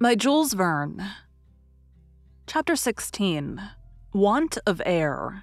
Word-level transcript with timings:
by 0.00 0.14
Jules 0.14 0.52
Verne. 0.52 1.04
Chapter 2.46 2.76
16 2.76 3.60
Want 4.12 4.56
of 4.64 4.80
Air. 4.86 5.42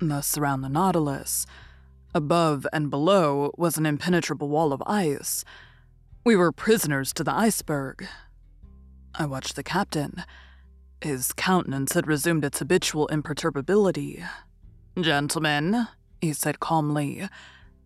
Thus, 0.00 0.38
around 0.38 0.62
the 0.62 0.70
Nautilus, 0.70 1.44
above 2.14 2.66
and 2.72 2.88
below 2.88 3.52
was 3.58 3.76
an 3.76 3.84
impenetrable 3.84 4.48
wall 4.48 4.72
of 4.72 4.82
ice. 4.86 5.44
We 6.24 6.36
were 6.36 6.52
prisoners 6.52 7.12
to 7.12 7.24
the 7.24 7.34
iceberg. 7.34 8.06
I 9.14 9.26
watched 9.26 9.56
the 9.56 9.62
captain. 9.62 10.24
His 11.02 11.34
countenance 11.34 11.92
had 11.92 12.06
resumed 12.06 12.46
its 12.46 12.60
habitual 12.60 13.08
imperturbability. 13.08 14.24
Gentlemen, 14.98 15.86
he 16.22 16.32
said 16.32 16.60
calmly, 16.60 17.28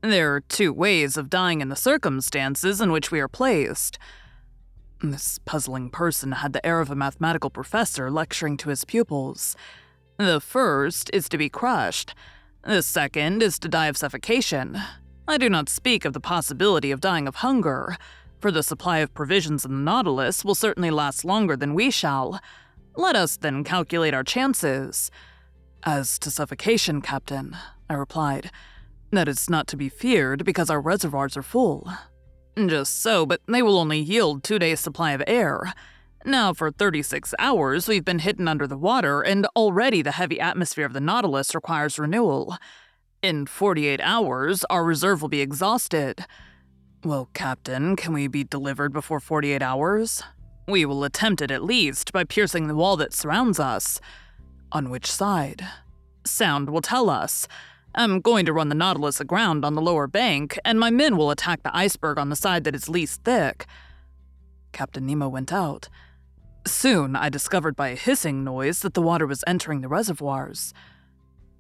there 0.03 0.37
are 0.37 0.41
two 0.41 0.73
ways 0.73 1.17
of 1.17 1.31
dying 1.31 1.61
in 1.61 1.69
the 1.69 1.75
circumstances 1.75 2.81
in 2.81 2.93
which 2.93 3.11
we 3.11 3.19
are 3.19 3.29
placed. 3.29 3.99
This 5.03 5.39
puzzling 5.45 5.91
person 5.91 6.33
had 6.33 6.53
the 6.53 6.65
air 6.65 6.81
of 6.81 6.91
a 6.91 6.97
mathematical 6.97 7.51
professor 7.51 8.11
lecturing 8.11 8.57
to 8.59 8.71
his 8.71 8.85
pupils. 8.85 9.55
The 10.17 10.41
first 10.41 11.11
is 11.13 11.29
to 11.29 11.39
be 11.39 11.51
crushed. 11.51 12.15
The 12.65 12.83
second 12.83 13.43
is 13.43 13.59
to 13.59 13.69
die 13.69 13.89
of 13.89 13.97
suffocation. 13.99 14.79
I 15.29 15.37
do 15.37 15.51
not 15.51 15.69
speak 15.69 16.05
of 16.05 16.15
the 16.15 16.21
possibility 16.21 16.91
of 16.91 17.01
dying 17.01 17.29
of 17.29 17.37
hunger, 17.37 17.97
for 18.41 18.51
the 18.51 18.63
supply 18.63 18.99
of 18.99 19.13
provisions 19.13 19.65
in 19.65 19.73
the 19.73 19.81
Nautilus 19.81 20.45
will 20.45 20.55
certainly 20.55 20.91
last 20.91 21.25
longer 21.25 21.57
than 21.57 21.75
we 21.75 21.91
shall. 21.91 22.41
Let 22.95 23.17
us 23.17 23.37
then 23.37 23.65
calculate 23.65 24.15
our 24.15 24.25
chances. 24.25 25.11
As 25.83 26.19
to 26.21 26.31
suffocation, 26.31 27.03
Captain, 27.03 27.55
I 27.91 27.95
replied, 27.95 28.51
that 29.11 29.29
is 29.29 29.51
not 29.51 29.67
to 29.69 29.77
be 29.77 29.89
feared 29.89 30.45
because 30.45 30.71
our 30.71 30.81
reservoirs 30.81 31.37
are 31.37 31.43
full. 31.43 31.91
Just 32.57 33.03
so, 33.03 33.27
but 33.27 33.43
they 33.47 33.63
will 33.63 33.79
only 33.79 33.99
yield 33.99 34.43
two 34.43 34.59
days' 34.59 34.81
supply 34.81 35.13
of 35.13 35.23
air. 35.27 35.75
Now, 36.25 36.55
for 36.55 36.71
36 36.71 37.35
hours, 37.39 37.87
we've 37.87 38.05
been 38.05 38.21
hidden 38.21 38.49
under 38.49 38.67
the 38.67 38.79
water, 38.79 39.21
and 39.21 39.47
already 39.55 40.01
the 40.01 40.13
heavy 40.13 40.41
atmosphere 40.41 40.87
of 40.87 40.95
the 40.95 41.01
Nautilus 41.01 41.55
requires 41.55 41.99
renewal. 41.99 42.57
In 43.23 43.47
48 43.47 44.01
hours, 44.01 44.65
our 44.71 44.85
reserve 44.85 45.21
will 45.21 45.29
be 45.29 45.41
exhausted. 45.41 46.25
Well, 47.05 47.29
Captain, 47.35 47.95
can 47.95 48.13
we 48.13 48.27
be 48.27 48.43
delivered 48.43 48.93
before 48.93 49.21
48 49.21 49.63
hours? 49.63 50.23
We 50.67 50.85
will 50.85 51.05
attempt 51.05 51.43
it 51.43 51.51
at 51.51 51.63
least 51.63 52.13
by 52.13 52.25
piercing 52.25 52.67
the 52.67 52.75
wall 52.75 52.97
that 52.97 53.13
surrounds 53.13 53.61
us. 53.61 54.01
On 54.73 54.91
which 54.91 55.07
side? 55.07 55.65
Sound 56.25 56.71
will 56.71 56.81
tell 56.81 57.09
us. 57.09 57.47
I'm 57.99 58.21
going 58.21 58.45
to 58.45 58.53
run 58.53 58.69
the 58.69 58.75
Nautilus 58.75 59.21
aground 59.21 59.65
on 59.65 59.75
the 59.75 59.81
lower 59.81 60.07
bank, 60.07 60.59
and 60.67 60.79
my 60.79 60.91
men 60.91 61.17
will 61.17 61.31
attack 61.31 61.63
the 61.63 61.75
iceberg 61.75 62.19
on 62.19 62.29
the 62.29 62.37
side 62.37 62.65
that 62.65 62.75
is 62.75 62.91
least 62.91 63.25
thick. 63.25 63.65
Captain 64.73 65.07
Nemo 65.07 65.29
went 65.29 65.51
out. 65.51 65.89
Soon, 66.67 67.17
I 67.17 67.31
discovered 67.31 67.75
by 67.75 67.89
a 67.89 67.97
hissing 67.97 68.45
noise 68.45 68.81
that 68.81 68.93
the 68.93 69.01
water 69.01 69.27
was 69.27 69.43
entering 69.47 69.81
the 69.81 69.89
reservoirs. 69.89 70.75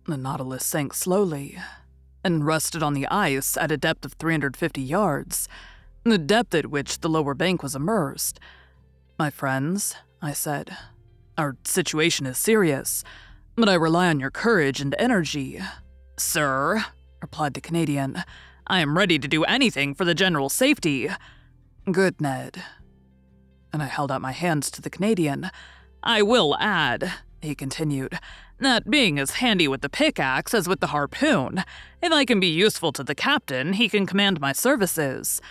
The 0.05 0.19
Nautilus 0.19 0.67
sank 0.67 0.93
slowly 0.93 1.59
and 2.23 2.45
rested 2.45 2.83
on 2.83 2.93
the 2.93 3.07
ice 3.07 3.57
at 3.57 3.73
a 3.73 3.79
depth 3.79 4.05
of 4.05 4.13
350 4.15 4.83
yards, 4.83 5.49
the 6.05 6.19
depth 6.19 6.55
at 6.55 6.67
which 6.67 7.01
the 7.01 7.09
lower 7.09 7.35
bank 7.35 7.63
was 7.63 7.75
immersed. 7.75 8.39
My 9.19 9.31
friends, 9.31 9.97
I 10.21 10.35
said, 10.35 10.77
our 11.39 11.57
situation 11.65 12.27
is 12.27 12.37
serious, 12.37 13.05
but 13.55 13.71
I 13.71 13.75
rely 13.75 14.09
on 14.09 14.21
your 14.21 14.31
courage 14.31 14.83
and 14.83 14.95
energy. 14.99 15.63
Sir, 16.19 16.85
replied 17.21 17.55
the 17.55 17.61
Canadian, 17.61 18.23
I 18.67 18.81
am 18.81 18.97
ready 18.97 19.19
to 19.19 19.29
do 19.29 19.45
anything 19.45 19.95
for 19.95 20.05
the 20.05 20.15
general 20.15 20.49
safety. 20.49 21.09
Good, 21.91 22.21
Ned. 22.21 22.63
And 23.73 23.83
I 23.83 23.87
held 23.87 24.11
out 24.11 24.23
my 24.23 24.33
hands 24.33 24.71
to 24.73 24.83
the 24.83 24.91
Canadian. 24.91 25.51
I 26.03 26.23
will 26.23 26.57
add, 26.59 27.13
he 27.43 27.55
continued, 27.55 28.19
that 28.59 28.91
being 28.91 29.19
as 29.19 29.33
handy 29.33 29.69
with 29.69 29.83
the 29.83 29.91
pickaxe 29.91 30.55
as 30.55 30.67
with 30.67 30.81
the 30.81 30.89
harpoon, 30.89 31.63
if 32.03 32.11
I 32.11 32.25
can 32.25 32.41
be 32.41 32.47
useful 32.47 32.93
to 32.93 33.05
the 33.05 33.15
captain, 33.15 33.75
he 33.75 33.89
can 33.89 34.07
command 34.07 34.41
my 34.41 34.53
services. 34.53 35.43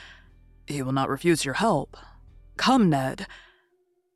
He 0.66 0.82
will 0.82 0.92
not 0.92 1.10
refuse 1.10 1.46
your 1.46 1.54
help. 1.56 1.96
Come, 2.58 2.90
Ned. 2.90 3.28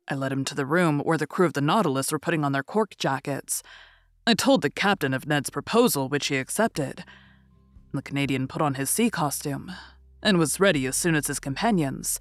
I 0.08 0.14
led 0.14 0.32
him 0.32 0.44
to 0.46 0.56
the 0.56 0.66
room 0.66 0.98
where 1.00 1.18
the 1.18 1.26
crew 1.26 1.46
of 1.46 1.52
the 1.52 1.60
Nautilus 1.60 2.10
were 2.10 2.18
putting 2.18 2.44
on 2.44 2.50
their 2.50 2.64
cork 2.64 2.96
jackets. 2.98 3.62
I 4.30 4.34
told 4.34 4.62
the 4.62 4.70
captain 4.70 5.12
of 5.12 5.26
Ned's 5.26 5.50
proposal, 5.50 6.08
which 6.08 6.28
he 6.28 6.36
accepted. 6.36 7.04
The 7.92 8.00
Canadian 8.00 8.46
put 8.46 8.62
on 8.62 8.74
his 8.74 8.88
sea 8.88 9.10
costume 9.10 9.72
and 10.22 10.38
was 10.38 10.60
ready 10.60 10.86
as 10.86 10.94
soon 10.94 11.16
as 11.16 11.26
his 11.26 11.40
companions. 11.40 12.20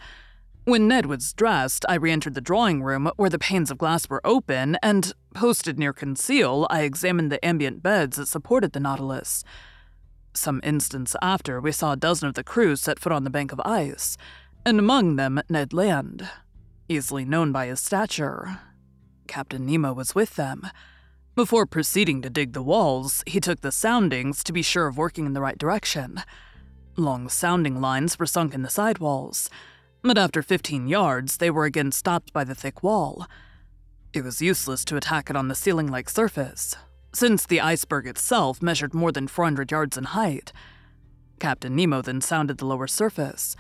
When 0.64 0.88
Ned 0.88 1.06
was 1.06 1.34
dressed, 1.34 1.86
I 1.88 1.94
re 1.94 2.12
entered 2.12 2.34
the 2.34 2.42
drawing 2.42 2.82
room 2.82 3.12
where 3.18 3.30
the 3.30 3.38
panes 3.38 3.70
of 3.70 3.78
glass 3.78 4.10
were 4.10 4.26
open, 4.26 4.76
and, 4.82 5.14
posted 5.36 5.78
near 5.78 5.94
Conseil, 5.94 6.66
I 6.72 6.82
examined 6.82 7.32
the 7.32 7.46
ambient 7.46 7.84
beds 7.84 8.18
that 8.18 8.26
supported 8.26 8.74
the 8.74 8.80
Nautilus. 8.80 9.44
Some 10.34 10.62
instants 10.64 11.16
after, 11.22 11.62
we 11.62 11.72
saw 11.72 11.92
a 11.92 11.96
dozen 11.96 12.28
of 12.28 12.34
the 12.34 12.44
crew 12.44 12.76
set 12.76 12.98
foot 12.98 13.14
on 13.14 13.24
the 13.24 13.30
bank 13.30 13.52
of 13.52 13.62
ice, 13.64 14.18
and 14.66 14.80
among 14.80 15.18
them 15.18 15.44
Ned 15.48 15.74
Land, 15.74 16.28
easily 16.88 17.24
known 17.24 17.52
by 17.52 17.68
his 17.68 17.80
stature. 17.80 18.62
Captain 19.28 19.64
Nemo 19.64 19.94
was 19.94 20.16
with 20.16 20.38
them. 20.38 20.66
Before 21.40 21.66
proceeding 21.66 22.22
to 22.24 22.30
dig 22.30 22.52
the 22.52 22.62
walls, 22.62 23.24
he 23.26 23.40
took 23.40 23.62
the 23.62 23.72
soundings 23.72 24.44
to 24.44 24.52
be 24.52 24.62
sure 24.62 24.88
of 24.88 24.98
working 24.98 25.26
in 25.26 25.32
the 25.32 25.40
right 25.40 25.58
direction. 25.58 26.22
Long 26.98 27.30
sounding 27.30 27.80
lines 27.80 28.20
were 28.20 28.26
sunk 28.26 28.54
in 28.54 28.62
the 28.62 28.70
side 28.70 28.98
walls, 28.98 29.50
but 30.02 30.18
after 30.18 30.42
15 30.44 30.90
yards, 30.90 31.38
they 31.38 31.50
were 31.50 31.64
again 31.64 31.94
stopped 31.94 32.34
by 32.34 32.44
the 32.44 32.54
thick 32.54 32.84
wall. 32.84 33.26
It 34.12 34.22
was 34.22 34.42
useless 34.42 34.84
to 34.84 34.98
attack 34.98 35.30
it 35.30 35.38
on 35.38 35.48
the 35.48 35.56
ceiling 35.56 35.88
like 35.88 36.10
surface, 36.10 36.76
since 37.14 37.46
the 37.46 37.62
iceberg 37.62 38.06
itself 38.06 38.62
measured 38.62 38.94
more 38.94 39.14
than 39.14 39.30
400 39.30 39.72
yards 39.72 39.98
in 39.98 40.04
height. 40.04 40.52
Captain 41.40 41.74
Nemo 41.74 42.02
then 42.02 42.20
sounded 42.20 42.58
the 42.58 42.66
lower 42.66 42.86
surface. 42.86 43.56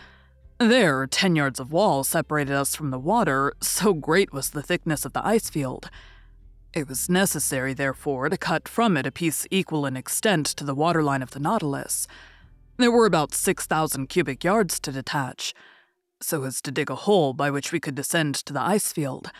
There, 0.57 1.07
10 1.07 1.37
yards 1.37 1.61
of 1.61 1.71
wall 1.71 2.03
separated 2.03 2.53
us 2.53 2.75
from 2.75 2.89
the 2.89 2.99
water, 2.99 3.53
so 3.61 3.93
great 3.93 4.33
was 4.33 4.49
the 4.49 4.61
thickness 4.61 5.05
of 5.05 5.13
the 5.13 5.25
ice 5.25 5.49
field. 5.49 5.89
It 6.71 6.87
was 6.87 7.09
necessary, 7.09 7.73
therefore, 7.73 8.29
to 8.29 8.37
cut 8.37 8.67
from 8.67 8.95
it 8.95 9.07
a 9.07 9.11
piece 9.11 9.47
equal 9.49 9.87
in 9.87 9.97
extent 9.97 10.45
to 10.47 10.63
the 10.63 10.75
waterline 10.75 11.23
of 11.23 11.31
the 11.31 11.39
Nautilus. 11.39 12.07
There 12.77 12.91
were 12.91 13.07
about 13.07 13.33
6,000 13.33 14.07
cubic 14.07 14.43
yards 14.43 14.79
to 14.81 14.91
detach, 14.91 15.55
so 16.21 16.43
as 16.43 16.61
to 16.61 16.71
dig 16.71 16.91
a 16.91 16.95
hole 16.95 17.33
by 17.33 17.49
which 17.49 17.71
we 17.71 17.79
could 17.79 17.95
descend 17.95 18.35
to 18.35 18.53
the 18.53 18.61
ice 18.61 18.93
field. 18.93 19.31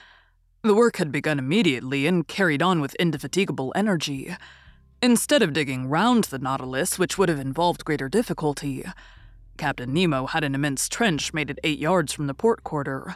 The 0.63 0.73
work 0.73 0.97
had 0.97 1.11
begun 1.11 1.37
immediately 1.37 2.07
and 2.07 2.27
carried 2.27 2.63
on 2.63 2.81
with 2.81 2.95
indefatigable 2.95 3.71
energy. 3.75 4.35
Instead 5.01 5.43
of 5.43 5.53
digging 5.53 5.87
round 5.87 6.25
the 6.25 6.39
Nautilus, 6.39 6.97
which 6.97 7.17
would 7.17 7.29
have 7.29 7.39
involved 7.39 7.85
greater 7.85 8.09
difficulty, 8.09 8.83
Captain 9.57 9.93
Nemo 9.93 10.25
had 10.25 10.43
an 10.43 10.55
immense 10.55 10.89
trench 10.89 11.31
made 11.31 11.51
at 11.51 11.59
eight 11.63 11.79
yards 11.79 12.11
from 12.11 12.27
the 12.27 12.33
port 12.33 12.63
quarter. 12.63 13.15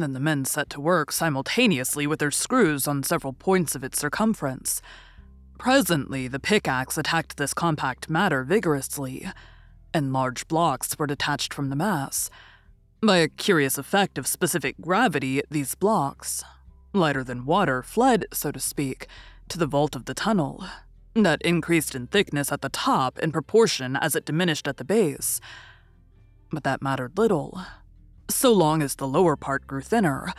Then 0.00 0.14
the 0.14 0.20
men 0.20 0.46
set 0.46 0.70
to 0.70 0.80
work 0.80 1.12
simultaneously 1.12 2.06
with 2.06 2.20
their 2.20 2.30
screws 2.30 2.88
on 2.88 3.02
several 3.02 3.34
points 3.34 3.74
of 3.74 3.84
its 3.84 3.98
circumference. 3.98 4.80
Presently, 5.58 6.26
the 6.26 6.40
pickaxe 6.40 6.96
attacked 6.96 7.36
this 7.36 7.52
compact 7.52 8.08
matter 8.08 8.42
vigorously, 8.42 9.30
and 9.92 10.10
large 10.10 10.48
blocks 10.48 10.98
were 10.98 11.06
detached 11.06 11.52
from 11.52 11.68
the 11.68 11.76
mass. 11.76 12.30
By 13.02 13.18
a 13.18 13.28
curious 13.28 13.76
effect 13.76 14.16
of 14.16 14.26
specific 14.26 14.76
gravity, 14.80 15.42
these 15.50 15.74
blocks, 15.74 16.42
lighter 16.94 17.22
than 17.22 17.44
water, 17.44 17.82
fled, 17.82 18.24
so 18.32 18.50
to 18.52 18.58
speak, 18.58 19.06
to 19.50 19.58
the 19.58 19.66
vault 19.66 19.94
of 19.94 20.06
the 20.06 20.14
tunnel, 20.14 20.64
that 21.14 21.42
increased 21.42 21.94
in 21.94 22.06
thickness 22.06 22.50
at 22.50 22.62
the 22.62 22.70
top 22.70 23.18
in 23.18 23.32
proportion 23.32 23.96
as 23.96 24.16
it 24.16 24.24
diminished 24.24 24.66
at 24.66 24.78
the 24.78 24.84
base. 24.84 25.42
But 26.50 26.64
that 26.64 26.80
mattered 26.80 27.18
little, 27.18 27.60
so 28.34 28.52
long 28.52 28.82
as 28.82 28.94
the 28.94 29.08
lower 29.08 29.36
part 29.36 29.66
grew 29.66 29.80
thinner. 29.80 30.32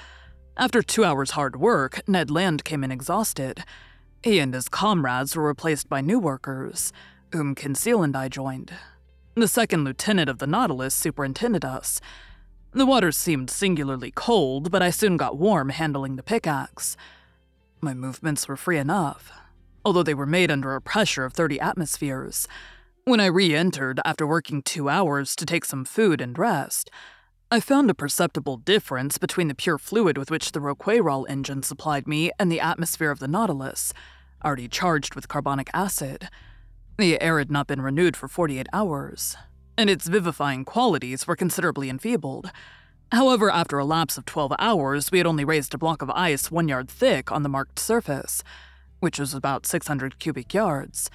After 0.58 0.82
two 0.82 1.04
hours' 1.04 1.32
hard 1.32 1.56
work, 1.56 2.02
Ned 2.08 2.30
Land 2.30 2.64
came 2.64 2.84
in 2.84 2.92
exhausted. 2.92 3.64
He 4.24 4.40
and 4.40 4.54
his 4.54 4.70
comrades 4.70 5.36
were 5.36 5.48
replaced 5.48 5.90
by 5.90 6.02
new 6.02 6.20
workers, 6.20 6.94
whom 7.32 7.56
Conseil 7.56 8.04
and 8.04 8.16
I 8.16 8.28
joined. 8.28 8.72
The 9.36 9.48
second 9.48 9.86
lieutenant 9.86 10.30
of 10.30 10.40
the 10.40 10.48
Nautilus 10.48 10.94
superintended 10.94 11.64
us. 11.64 12.02
The 12.74 12.86
water 12.86 13.12
seemed 13.12 13.50
singularly 13.50 14.12
cold, 14.12 14.72
but 14.72 14.82
I 14.82 14.92
soon 14.92 15.18
got 15.18 15.38
warm 15.38 15.70
handling 15.70 16.16
the 16.16 16.24
pickaxe. 16.24 16.96
My 17.82 17.94
movements 17.94 18.48
were 18.48 18.58
free 18.58 18.78
enough, 18.78 19.32
although 19.84 20.04
they 20.04 20.14
were 20.14 20.26
made 20.26 20.52
under 20.52 20.76
a 20.76 20.82
pressure 20.82 21.26
of 21.26 21.34
30 21.34 21.60
atmospheres. 21.60 22.48
When 23.04 23.20
I 23.20 23.26
re 23.26 23.56
entered 23.56 24.00
after 24.06 24.28
working 24.28 24.62
two 24.62 24.88
hours 24.88 25.36
to 25.38 25.46
take 25.46 25.66
some 25.66 25.86
food 25.86 26.22
and 26.22 26.38
rest, 26.38 26.92
I 27.54 27.60
found 27.60 27.90
a 27.90 27.94
perceptible 27.94 28.56
difference 28.56 29.18
between 29.18 29.50
the 29.50 29.54
pure 29.54 29.78
fluid 29.78 30.18
with 30.18 30.32
which 30.32 30.54
the 30.54 30.62
Rouquayrol 30.62 31.26
engine 31.28 31.64
supplied 31.64 32.08
me 32.08 32.32
and 32.40 32.50
the 32.50 32.62
atmosphere 32.62 33.12
of 33.12 33.20
the 33.20 33.28
Nautilus, 33.28 33.94
already 34.42 34.70
charged 34.70 35.16
with 35.16 35.28
carbonic 35.28 35.70
acid. 35.74 36.30
The 36.98 37.22
air 37.22 37.40
had 37.40 37.52
not 37.52 37.68
been 37.68 37.82
renewed 37.82 38.16
for 38.16 38.30
48 38.30 38.68
hours, 38.72 39.36
and 39.78 39.90
its 39.90 40.08
vivifying 40.08 40.64
qualities 40.64 41.28
were 41.28 41.36
considerably 41.36 41.90
enfeebled. 41.90 42.54
However, 43.12 43.52
after 43.52 43.78
a 43.78 43.84
lapse 43.84 44.18
of 44.18 44.24
12 44.24 44.54
hours, 44.58 45.12
we 45.12 45.18
had 45.18 45.28
only 45.28 45.44
raised 45.44 45.74
a 45.74 45.78
block 45.78 46.02
of 46.02 46.10
ice 46.12 46.52
one 46.52 46.70
yard 46.70 46.88
thick 46.88 47.34
on 47.34 47.44
the 47.44 47.50
marked 47.50 47.80
surface, 47.80 48.46
which 49.02 49.20
was 49.20 49.34
about 49.34 49.66
600 49.66 50.20
cubic 50.20 50.54
yards. 50.54 51.10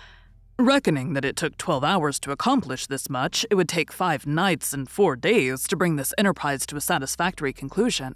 Reckoning 0.58 1.12
that 1.12 1.25
it 1.26 1.37
took 1.37 1.58
12 1.58 1.85
hours 1.85 2.19
to 2.20 2.31
accomplish 2.31 2.87
this 2.87 3.11
much, 3.11 3.44
it 3.50 3.56
would 3.56 3.69
take 3.69 3.93
five 3.93 4.26
nights 4.26 4.73
and 4.73 4.88
four 4.88 5.14
days 5.14 5.69
to 5.69 5.76
bring 5.76 5.97
this 5.97 6.14
enterprise 6.17 6.64
to 6.64 6.76
a 6.76 6.81
satisfactory 6.81 7.53
conclusion. 7.53 8.14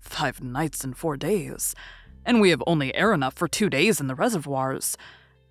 Five 0.00 0.42
nights 0.42 0.82
and 0.82 0.96
four 0.96 1.18
days, 1.18 1.74
and 2.24 2.40
we 2.40 2.48
have 2.48 2.62
only 2.66 2.94
air 2.94 3.12
enough 3.12 3.34
for 3.34 3.48
two 3.48 3.68
days 3.68 4.00
in 4.00 4.06
the 4.06 4.14
reservoirs. 4.14 4.96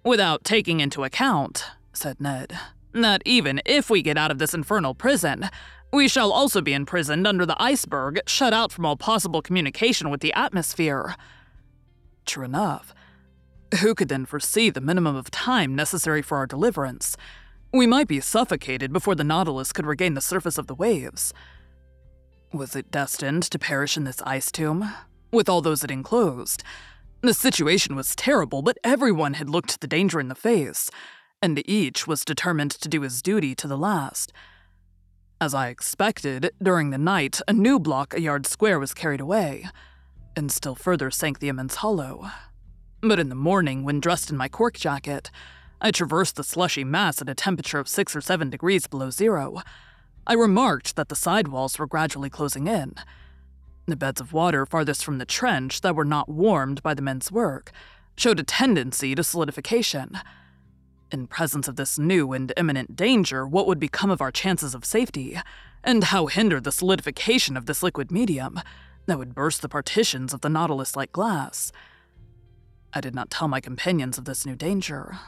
Without 0.03 0.43
taking 0.43 0.79
into 0.79 1.03
account, 1.03 1.65
said 1.93 2.19
Ned, 2.19 2.57
that 2.93 3.21
even 3.23 3.61
if 3.63 3.88
we 3.88 4.01
get 4.01 4.17
out 4.17 4.31
of 4.31 4.39
this 4.39 4.55
infernal 4.55 4.95
prison, 4.95 5.51
we 5.93 6.07
shall 6.07 6.31
also 6.31 6.61
be 6.61 6.73
imprisoned 6.73 7.27
under 7.27 7.45
the 7.45 7.61
iceberg, 7.61 8.21
shut 8.25 8.53
out 8.53 8.71
from 8.71 8.88
all 8.88 8.97
possible 8.97 9.43
communication 9.43 10.09
with 10.09 10.21
the 10.21 10.33
atmosphere. 10.33 11.15
True 12.25 12.45
enough. 12.45 12.95
Who 13.81 13.94
could 13.94 14.10
then 14.10 14.25
foresee 14.25 14.69
the 14.69 14.80
minimum 14.80 15.16
of 15.16 15.31
time 15.31 15.75
necessary 15.75 16.22
for 16.22 16.38
our 16.38 16.48
deliverance? 16.48 17.18
We 17.74 17.88
might 17.88 18.07
be 18.07 18.22
suffocated 18.22 18.94
before 18.94 19.16
the 19.16 19.24
Nautilus 19.24 19.74
could 19.74 19.86
regain 19.86 20.13
the 20.13 20.22
surface 20.22 20.57
of 20.57 20.68
the 20.68 20.75
waves. 20.75 21.33
Was 22.54 22.75
it 22.75 22.89
destined 22.89 23.44
to 23.44 23.60
perish 23.60 23.98
in 23.98 24.06
this 24.06 24.22
ice 24.22 24.50
tomb, 24.50 24.94
with 25.31 25.50
all 25.50 25.62
those 25.62 25.83
it 25.83 25.92
enclosed? 25.92 26.63
The 27.22 27.33
situation 27.33 27.95
was 27.95 28.16
terrible, 28.16 28.62
but 28.62 28.77
everyone 28.81 29.33
had 29.33 29.50
looked 29.50 29.82
the 29.82 29.88
danger 29.88 30.22
in 30.22 30.29
the 30.29 30.36
face, 30.36 30.89
and 31.41 31.62
each 31.67 32.08
was 32.08 32.24
determined 32.24 32.72
to 32.72 32.88
do 32.88 33.01
his 33.01 33.22
duty 33.22 33.55
to 33.55 33.67
the 33.67 33.77
last. 33.77 34.32
As 35.41 35.53
I 35.53 35.67
expected, 35.67 36.51
during 36.63 36.91
the 36.91 36.98
night, 36.98 37.41
a 37.46 37.51
new 37.51 37.79
block 37.79 38.13
a 38.13 38.22
yard 38.22 38.46
square 38.46 38.79
was 38.79 38.94
carried 38.94 39.20
away, 39.20 39.65
and 40.34 40.50
still 40.50 40.75
further 40.75 41.12
sank 41.12 41.39
the 41.39 41.50
immense 41.50 41.75
hollow. 41.75 42.29
But 43.01 43.19
in 43.19 43.29
the 43.29 43.35
morning, 43.35 43.83
when 43.83 43.99
dressed 43.99 44.29
in 44.29 44.37
my 44.37 44.47
cork 44.47 44.75
jacket, 44.75 45.29
I 45.81 45.91
traversed 45.91 46.35
the 46.35 46.43
slushy 46.43 46.83
mass 46.83 47.21
at 47.21 47.29
a 47.29 47.35
temperature 47.35 47.79
of 47.79 47.87
six 47.87 48.15
or 48.15 48.21
seven 48.21 48.49
degrees 48.49 48.87
below 48.87 49.09
zero. 49.09 49.61
I 50.25 50.33
remarked 50.33 50.95
that 50.95 51.09
the 51.09 51.15
side 51.15 51.49
walls 51.49 51.77
were 51.77 51.85
gradually 51.85 52.29
closing 52.29 52.67
in. 52.67 52.95
The 53.85 53.95
beds 53.95 54.19
of 54.19 54.33
water 54.33 54.65
farthest 54.65 55.05
from 55.05 55.19
the 55.19 55.25
trench 55.25 55.81
that 55.81 55.95
were 55.95 56.05
not 56.05 56.29
warmed 56.29 56.81
by 56.81 56.95
the 56.95 57.03
men's 57.03 57.31
work 57.31 57.71
showed 58.17 58.39
a 58.39 58.43
tendency 58.43 59.13
to 59.13 59.23
solidification. 59.23 60.17
In 61.11 61.27
presence 61.27 61.67
of 61.67 61.75
this 61.75 61.99
new 61.99 62.33
and 62.33 62.51
imminent 62.57 62.95
danger, 62.95 63.45
what 63.45 63.67
would 63.67 63.79
become 63.79 64.09
of 64.09 64.21
our 64.21 64.31
chances 64.31 64.73
of 64.73 64.85
safety? 64.85 65.37
And 65.83 66.05
how 66.05 66.25
hinder 66.25 66.59
the 66.59 66.71
solidification 66.71 67.55
of 67.55 67.67
this 67.67 67.83
liquid 67.83 68.11
medium 68.11 68.59
that 69.05 69.19
would 69.19 69.35
burst 69.35 69.61
the 69.61 69.69
partitions 69.69 70.33
of 70.33 70.41
the 70.41 70.49
Nautilus 70.49 70.95
like 70.95 71.11
glass? 71.11 71.71
I 72.95 73.01
did 73.01 73.13
not 73.13 73.29
tell 73.29 73.49
my 73.49 73.59
companions 73.59 74.17
of 74.17 74.23
this 74.23 74.45
new 74.45 74.55
danger. 74.55 75.19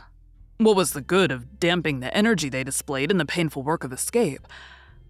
What 0.58 0.78
was 0.78 0.94
the 0.94 1.02
good 1.02 1.32
of 1.32 1.60
damping 1.60 2.00
the 2.00 2.16
energy 2.16 2.48
they 2.48 2.64
displayed 2.64 3.12
in 3.12 3.18
the 3.18 3.26
painful 3.26 3.62
work 3.62 3.84
of 3.84 3.92
escape? 3.92 4.48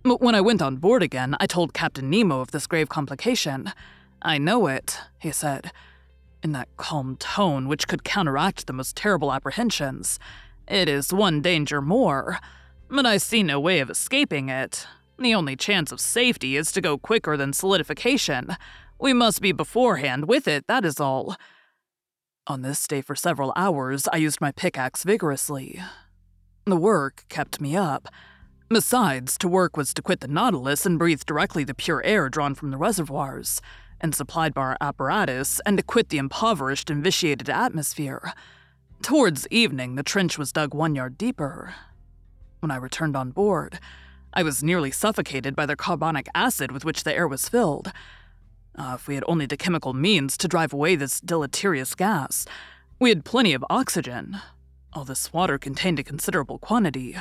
But 0.01 0.21
when 0.21 0.33
I 0.33 0.41
went 0.41 0.63
on 0.63 0.77
board 0.77 1.03
again, 1.03 1.35
I 1.39 1.45
told 1.45 1.75
Captain 1.75 2.09
Nemo 2.09 2.41
of 2.41 2.49
this 2.49 2.65
grave 2.65 2.89
complication. 2.89 3.71
I 4.23 4.39
know 4.39 4.65
it, 4.65 4.99
he 5.19 5.31
said, 5.31 5.71
in 6.41 6.51
that 6.53 6.67
calm 6.77 7.15
tone 7.17 7.67
which 7.67 7.87
could 7.87 8.03
counteract 8.03 8.65
the 8.65 8.73
most 8.73 8.95
terrible 8.95 9.31
apprehensions. 9.31 10.17
It 10.67 10.89
is 10.89 11.13
one 11.13 11.41
danger 11.43 11.79
more, 11.79 12.39
but 12.89 13.05
I 13.05 13.17
see 13.17 13.43
no 13.43 13.59
way 13.59 13.81
of 13.81 13.91
escaping 13.91 14.49
it. 14.49 14.87
The 15.19 15.35
only 15.35 15.55
chance 15.55 15.91
of 15.91 15.99
safety 15.99 16.57
is 16.57 16.71
to 16.71 16.81
go 16.81 16.97
quicker 16.97 17.37
than 17.37 17.53
solidification. 17.53 18.57
We 18.99 19.13
must 19.13 19.41
be 19.41 19.51
beforehand 19.51 20.27
with 20.27 20.47
it, 20.47 20.65
that 20.65 20.85
is 20.85 20.99
all. 20.99 21.35
On 22.49 22.61
this 22.61 22.87
day 22.87 23.01
for 23.01 23.13
several 23.13 23.51
hours, 23.57 24.07
I 24.13 24.17
used 24.17 24.39
my 24.39 24.53
pickaxe 24.53 25.03
vigorously. 25.03 25.81
The 26.63 26.77
work 26.77 27.25
kept 27.27 27.59
me 27.59 27.75
up. 27.75 28.07
Besides, 28.69 29.37
to 29.39 29.49
work 29.49 29.75
was 29.75 29.93
to 29.93 30.01
quit 30.01 30.21
the 30.21 30.29
Nautilus 30.29 30.85
and 30.85 30.97
breathe 30.97 31.23
directly 31.25 31.65
the 31.65 31.73
pure 31.73 32.01
air 32.05 32.29
drawn 32.29 32.55
from 32.55 32.71
the 32.71 32.77
reservoirs 32.77 33.61
and 33.99 34.15
supplied 34.15 34.53
by 34.53 34.61
our 34.61 34.77
apparatus, 34.79 35.59
and 35.65 35.75
to 35.77 35.83
quit 35.83 36.07
the 36.07 36.19
impoverished 36.19 36.89
and 36.89 37.03
vitiated 37.03 37.49
atmosphere. 37.49 38.33
Towards 39.01 39.47
evening, 39.51 39.95
the 39.95 40.03
trench 40.03 40.37
was 40.37 40.53
dug 40.53 40.73
one 40.73 40.95
yard 40.95 41.17
deeper. 41.17 41.75
When 42.61 42.71
I 42.71 42.77
returned 42.77 43.17
on 43.17 43.31
board, 43.31 43.79
I 44.33 44.43
was 44.43 44.63
nearly 44.63 44.91
suffocated 44.91 45.53
by 45.53 45.65
the 45.65 45.75
carbonic 45.75 46.27
acid 46.33 46.71
with 46.71 46.85
which 46.85 47.03
the 47.03 47.13
air 47.13 47.27
was 47.27 47.49
filled. 47.49 47.91
Ah, 48.77 48.95
if 48.95 49.07
we 49.07 49.15
had 49.15 49.23
only 49.27 49.45
the 49.45 49.57
chemical 49.57 49.93
means 49.93 50.37
to 50.37 50.47
drive 50.47 50.73
away 50.73 50.95
this 50.95 51.19
deleterious 51.19 51.95
gas. 51.95 52.45
We 52.99 53.09
had 53.09 53.25
plenty 53.25 53.53
of 53.53 53.65
oxygen. 53.69 54.37
All 54.93 55.03
this 55.03 55.33
water 55.33 55.57
contained 55.57 55.99
a 55.99 56.03
considerable 56.03 56.59
quantity, 56.59 57.15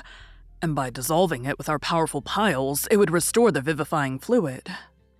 and 0.60 0.74
by 0.74 0.90
dissolving 0.90 1.44
it 1.44 1.58
with 1.58 1.68
our 1.68 1.78
powerful 1.78 2.22
piles, 2.22 2.86
it 2.90 2.96
would 2.96 3.10
restore 3.10 3.50
the 3.50 3.60
vivifying 3.60 4.18
fluid. 4.18 4.68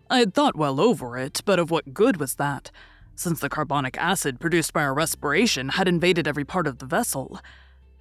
I 0.08 0.18
had 0.18 0.34
thought 0.34 0.56
well 0.56 0.80
over 0.80 1.18
it, 1.18 1.42
but 1.44 1.58
of 1.58 1.70
what 1.70 1.94
good 1.94 2.18
was 2.18 2.34
that? 2.36 2.70
since 3.16 3.40
the 3.40 3.48
carbonic 3.48 3.96
acid 3.96 4.38
produced 4.38 4.72
by 4.72 4.82
our 4.82 4.94
respiration 4.94 5.70
had 5.70 5.88
invaded 5.88 6.28
every 6.28 6.44
part 6.44 6.66
of 6.66 6.78
the 6.78 6.86
vessel. 6.86 7.40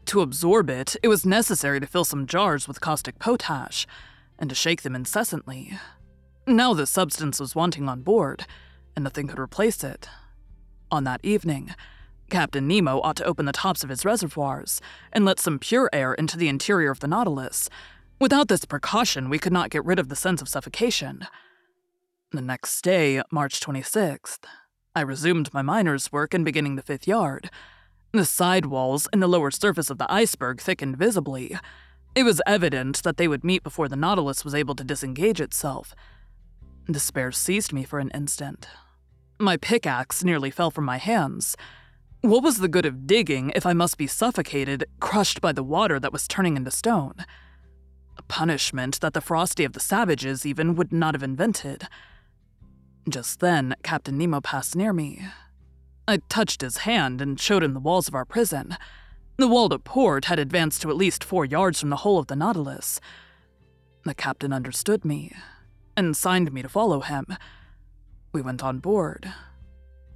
To 0.07 0.21
absorb 0.21 0.69
it, 0.69 0.95
it 1.01 1.07
was 1.07 1.25
necessary 1.25 1.79
to 1.79 1.87
fill 1.87 2.05
some 2.05 2.27
jars 2.27 2.67
with 2.67 2.81
caustic 2.81 3.17
potash, 3.17 3.87
and 4.37 4.49
to 4.49 4.55
shake 4.55 4.81
them 4.81 4.95
incessantly. 4.95 5.79
Now 6.47 6.75
the 6.75 6.85
substance 6.85 7.39
was 7.39 7.55
wanting 7.55 7.89
on 7.89 8.01
board, 8.01 8.45
and 8.95 9.03
nothing 9.03 9.27
could 9.27 9.39
replace 9.39 9.83
it. 9.83 10.07
On 10.91 11.03
that 11.03 11.19
evening, 11.23 11.73
Captain 12.29 12.67
Nemo 12.67 13.01
ought 13.01 13.15
to 13.17 13.25
open 13.25 13.45
the 13.45 13.51
tops 13.51 13.83
of 13.83 13.89
his 13.89 14.05
reservoirs 14.05 14.79
and 15.11 15.25
let 15.25 15.39
some 15.39 15.57
pure 15.57 15.89
air 15.91 16.13
into 16.13 16.37
the 16.37 16.47
interior 16.47 16.91
of 16.91 16.99
the 16.99 17.07
Nautilus. 17.07 17.67
Without 18.19 18.47
this 18.47 18.63
precaution, 18.63 19.29
we 19.29 19.39
could 19.39 19.53
not 19.53 19.71
get 19.71 19.83
rid 19.85 19.97
of 19.97 20.09
the 20.09 20.15
sense 20.15 20.39
of 20.39 20.47
suffocation. 20.47 21.25
The 22.31 22.41
next 22.41 22.81
day, 22.81 23.23
March 23.31 23.59
26th, 23.59 24.39
I 24.95 25.01
resumed 25.01 25.51
my 25.51 25.63
miner's 25.63 26.11
work 26.11 26.35
in 26.35 26.43
beginning 26.43 26.75
the 26.75 26.83
fifth 26.83 27.07
yard. 27.07 27.49
The 28.11 28.23
side 28.23 28.67
walls 28.67 29.07
and 29.11 29.21
the 29.21 29.27
lower 29.27 29.49
surface 29.49 29.89
of 29.89 29.97
the 29.97 30.11
iceberg 30.11 30.61
thickened 30.61 30.97
visibly. 30.97 31.57
It 32.13 32.23
was 32.23 32.41
evident 32.45 33.01
that 33.03 33.17
they 33.17 33.27
would 33.27 33.43
meet 33.43 33.63
before 33.63 33.89
the 33.89 33.95
Nautilus 33.95 34.45
was 34.45 34.55
able 34.55 34.75
to 34.75 34.83
disengage 34.83 35.41
itself. 35.41 35.95
Despair 36.89 37.31
seized 37.31 37.73
me 37.73 37.83
for 37.83 37.99
an 37.99 38.11
instant. 38.13 38.67
My 39.39 39.57
pickaxe 39.57 40.23
nearly 40.23 40.51
fell 40.51 40.69
from 40.69 40.85
my 40.85 40.97
hands. 40.97 41.57
What 42.21 42.43
was 42.43 42.57
the 42.57 42.67
good 42.67 42.85
of 42.85 43.07
digging 43.07 43.51
if 43.55 43.65
I 43.65 43.73
must 43.73 43.97
be 43.97 44.07
suffocated, 44.07 44.85
crushed 44.99 45.41
by 45.41 45.51
the 45.51 45.63
water 45.63 45.99
that 45.99 46.13
was 46.13 46.27
turning 46.27 46.55
into 46.55 46.69
stone? 46.69 47.15
A 48.17 48.23
punishment 48.23 48.99
that 49.01 49.13
the 49.13 49.21
Frosty 49.21 49.63
of 49.63 49.73
the 49.73 49.79
Savages 49.79 50.45
even 50.45 50.75
would 50.75 50.93
not 50.93 51.15
have 51.15 51.23
invented. 51.23 51.87
Just 53.09 53.39
then, 53.39 53.75
Captain 53.83 54.17
Nemo 54.17 54.39
passed 54.39 54.75
near 54.75 54.93
me. 54.93 55.25
I 56.07 56.17
touched 56.29 56.61
his 56.61 56.77
hand 56.77 57.19
and 57.19 57.39
showed 57.39 57.63
him 57.63 57.73
the 57.73 57.79
walls 57.79 58.07
of 58.07 58.15
our 58.15 58.25
prison. 58.25 58.77
The 59.37 59.47
wall 59.47 59.69
to 59.69 59.79
port 59.79 60.25
had 60.25 60.37
advanced 60.37 60.83
to 60.83 60.89
at 60.91 60.95
least 60.95 61.23
four 61.23 61.45
yards 61.45 61.79
from 61.79 61.89
the 61.89 61.97
hull 61.97 62.19
of 62.19 62.27
the 62.27 62.35
Nautilus. 62.35 63.01
The 64.03 64.13
captain 64.13 64.53
understood 64.53 65.03
me 65.03 65.33
and 65.97 66.15
signed 66.15 66.51
me 66.51 66.61
to 66.61 66.69
follow 66.69 67.01
him. 67.01 67.25
We 68.31 68.41
went 68.41 68.63
on 68.63 68.79
board. 68.79 69.31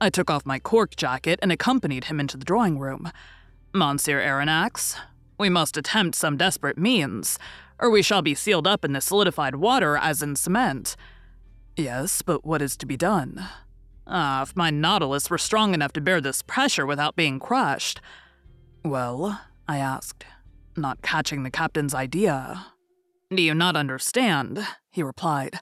I 0.02 0.10
took 0.10 0.30
off 0.30 0.46
my 0.46 0.60
cork 0.60 0.96
jacket 0.96 1.40
and 1.42 1.52
accompanied 1.52 2.06
him 2.06 2.20
into 2.20 2.38
the 2.38 2.46
drawing 2.46 2.80
room. 2.80 3.12
Monsieur 3.74 4.22
Aronnax, 4.22 4.96
we 5.38 5.50
must 5.50 5.78
attempt 5.78 6.16
some 6.16 6.38
desperate 6.38 6.78
means, 6.78 7.38
or 7.80 7.90
we 7.90 8.02
shall 8.02 8.22
be 8.22 8.36
sealed 8.36 8.68
up 8.68 8.84
in 8.84 8.94
the 8.94 9.02
solidified 9.02 9.56
water 9.56 9.98
as 9.98 10.22
in 10.22 10.36
cement. 10.36 10.96
Yes, 11.76 12.22
but 12.22 12.46
what 12.46 12.62
is 12.62 12.76
to 12.78 12.86
be 12.86 12.98
done? 12.98 13.46
Ah, 14.06 14.42
if 14.42 14.56
my 14.56 14.70
Nautilus 14.70 15.30
were 15.30 15.38
strong 15.38 15.74
enough 15.74 15.94
to 15.94 16.02
bear 16.02 16.20
this 16.20 16.42
pressure 16.42 16.86
without 16.86 17.16
being 17.16 17.40
crushed. 17.40 18.02
Well, 18.84 19.40
I 19.68 19.78
asked, 19.78 20.26
not 20.76 21.02
catching 21.02 21.44
the 21.44 21.52
captain's 21.52 21.94
idea. 21.94 22.66
Do 23.32 23.44
you 23.44 23.54
not 23.54 23.76
understand, 23.76 24.66
he 24.90 25.04
replied, 25.04 25.60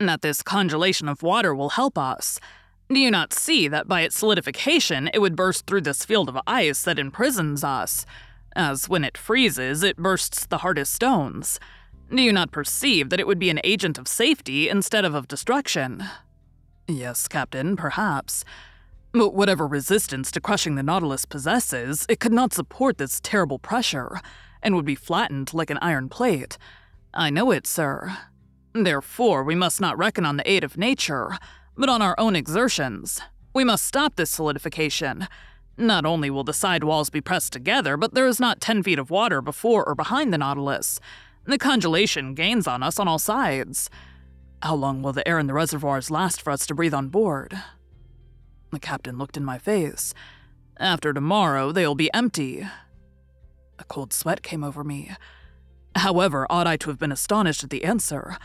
that 0.00 0.22
this 0.22 0.42
congelation 0.42 1.08
of 1.08 1.22
water 1.22 1.54
will 1.54 1.70
help 1.70 1.96
us? 1.96 2.40
Do 2.88 2.98
you 2.98 3.10
not 3.10 3.32
see 3.32 3.68
that 3.68 3.86
by 3.86 4.00
its 4.00 4.18
solidification 4.18 5.08
it 5.14 5.20
would 5.20 5.36
burst 5.36 5.66
through 5.66 5.82
this 5.82 6.04
field 6.04 6.28
of 6.28 6.38
ice 6.46 6.82
that 6.82 6.98
imprisons 6.98 7.62
us? 7.62 8.04
As 8.56 8.88
when 8.88 9.04
it 9.04 9.16
freezes, 9.16 9.84
it 9.84 9.96
bursts 9.96 10.44
the 10.46 10.58
hardest 10.58 10.92
stones. 10.92 11.60
Do 12.12 12.20
you 12.20 12.32
not 12.32 12.50
perceive 12.50 13.10
that 13.10 13.20
it 13.20 13.28
would 13.28 13.38
be 13.38 13.50
an 13.50 13.60
agent 13.62 13.96
of 13.96 14.08
safety 14.08 14.68
instead 14.68 15.04
of 15.04 15.14
of 15.14 15.28
destruction? 15.28 16.02
Yes, 16.88 17.28
Captain, 17.28 17.76
perhaps. 17.76 18.44
But 19.12 19.34
whatever 19.34 19.68
resistance 19.68 20.32
to 20.32 20.40
crushing 20.40 20.74
the 20.74 20.82
Nautilus 20.82 21.24
possesses, 21.24 22.06
it 22.08 22.18
could 22.18 22.32
not 22.32 22.52
support 22.52 22.98
this 22.98 23.20
terrible 23.22 23.60
pressure, 23.60 24.20
and 24.62 24.74
would 24.74 24.84
be 24.84 24.96
flattened 24.96 25.54
like 25.54 25.70
an 25.70 25.78
iron 25.80 26.08
plate. 26.08 26.58
I 27.14 27.30
know 27.30 27.52
it, 27.52 27.66
sir. 27.66 28.16
Therefore, 28.72 29.44
we 29.44 29.54
must 29.54 29.80
not 29.80 29.96
reckon 29.96 30.26
on 30.26 30.36
the 30.36 30.50
aid 30.50 30.64
of 30.64 30.76
nature, 30.76 31.38
but 31.76 31.88
on 31.88 32.02
our 32.02 32.16
own 32.18 32.34
exertions. 32.34 33.20
We 33.54 33.62
must 33.62 33.84
stop 33.84 34.16
this 34.16 34.30
solidification. 34.30 35.28
Not 35.76 36.04
only 36.04 36.28
will 36.28 36.42
the 36.42 36.52
side 36.52 36.82
walls 36.82 37.10
be 37.10 37.20
pressed 37.20 37.52
together, 37.52 37.96
but 37.96 38.14
there 38.14 38.26
is 38.26 38.40
not 38.40 38.60
10 38.60 38.82
feet 38.82 38.98
of 38.98 39.10
water 39.10 39.40
before 39.40 39.88
or 39.88 39.94
behind 39.94 40.32
the 40.32 40.38
Nautilus. 40.38 40.98
The 41.44 41.58
congelation 41.58 42.34
gains 42.34 42.66
on 42.66 42.82
us 42.82 42.98
on 42.98 43.06
all 43.06 43.20
sides. 43.20 43.88
How 44.60 44.74
long 44.74 45.02
will 45.02 45.12
the 45.12 45.26
air 45.28 45.38
in 45.38 45.46
the 45.46 45.54
reservoirs 45.54 46.10
last 46.10 46.42
for 46.42 46.50
us 46.50 46.66
to 46.66 46.74
breathe 46.74 46.94
on 46.94 47.08
board? 47.08 47.56
The 48.72 48.80
captain 48.80 49.18
looked 49.18 49.36
in 49.36 49.44
my 49.44 49.58
face. 49.58 50.14
After 50.78 51.12
tomorrow, 51.12 51.70
they'll 51.70 51.94
be 51.94 52.12
empty. 52.12 52.66
A 53.78 53.84
cold 53.84 54.12
sweat 54.12 54.42
came 54.42 54.64
over 54.64 54.82
me. 54.82 55.12
However, 55.96 56.46
ought 56.50 56.66
I 56.66 56.76
to 56.78 56.90
have 56.90 56.98
been 56.98 57.12
astonished 57.12 57.64
at 57.64 57.70
the 57.70 57.84
answer? 57.84 58.36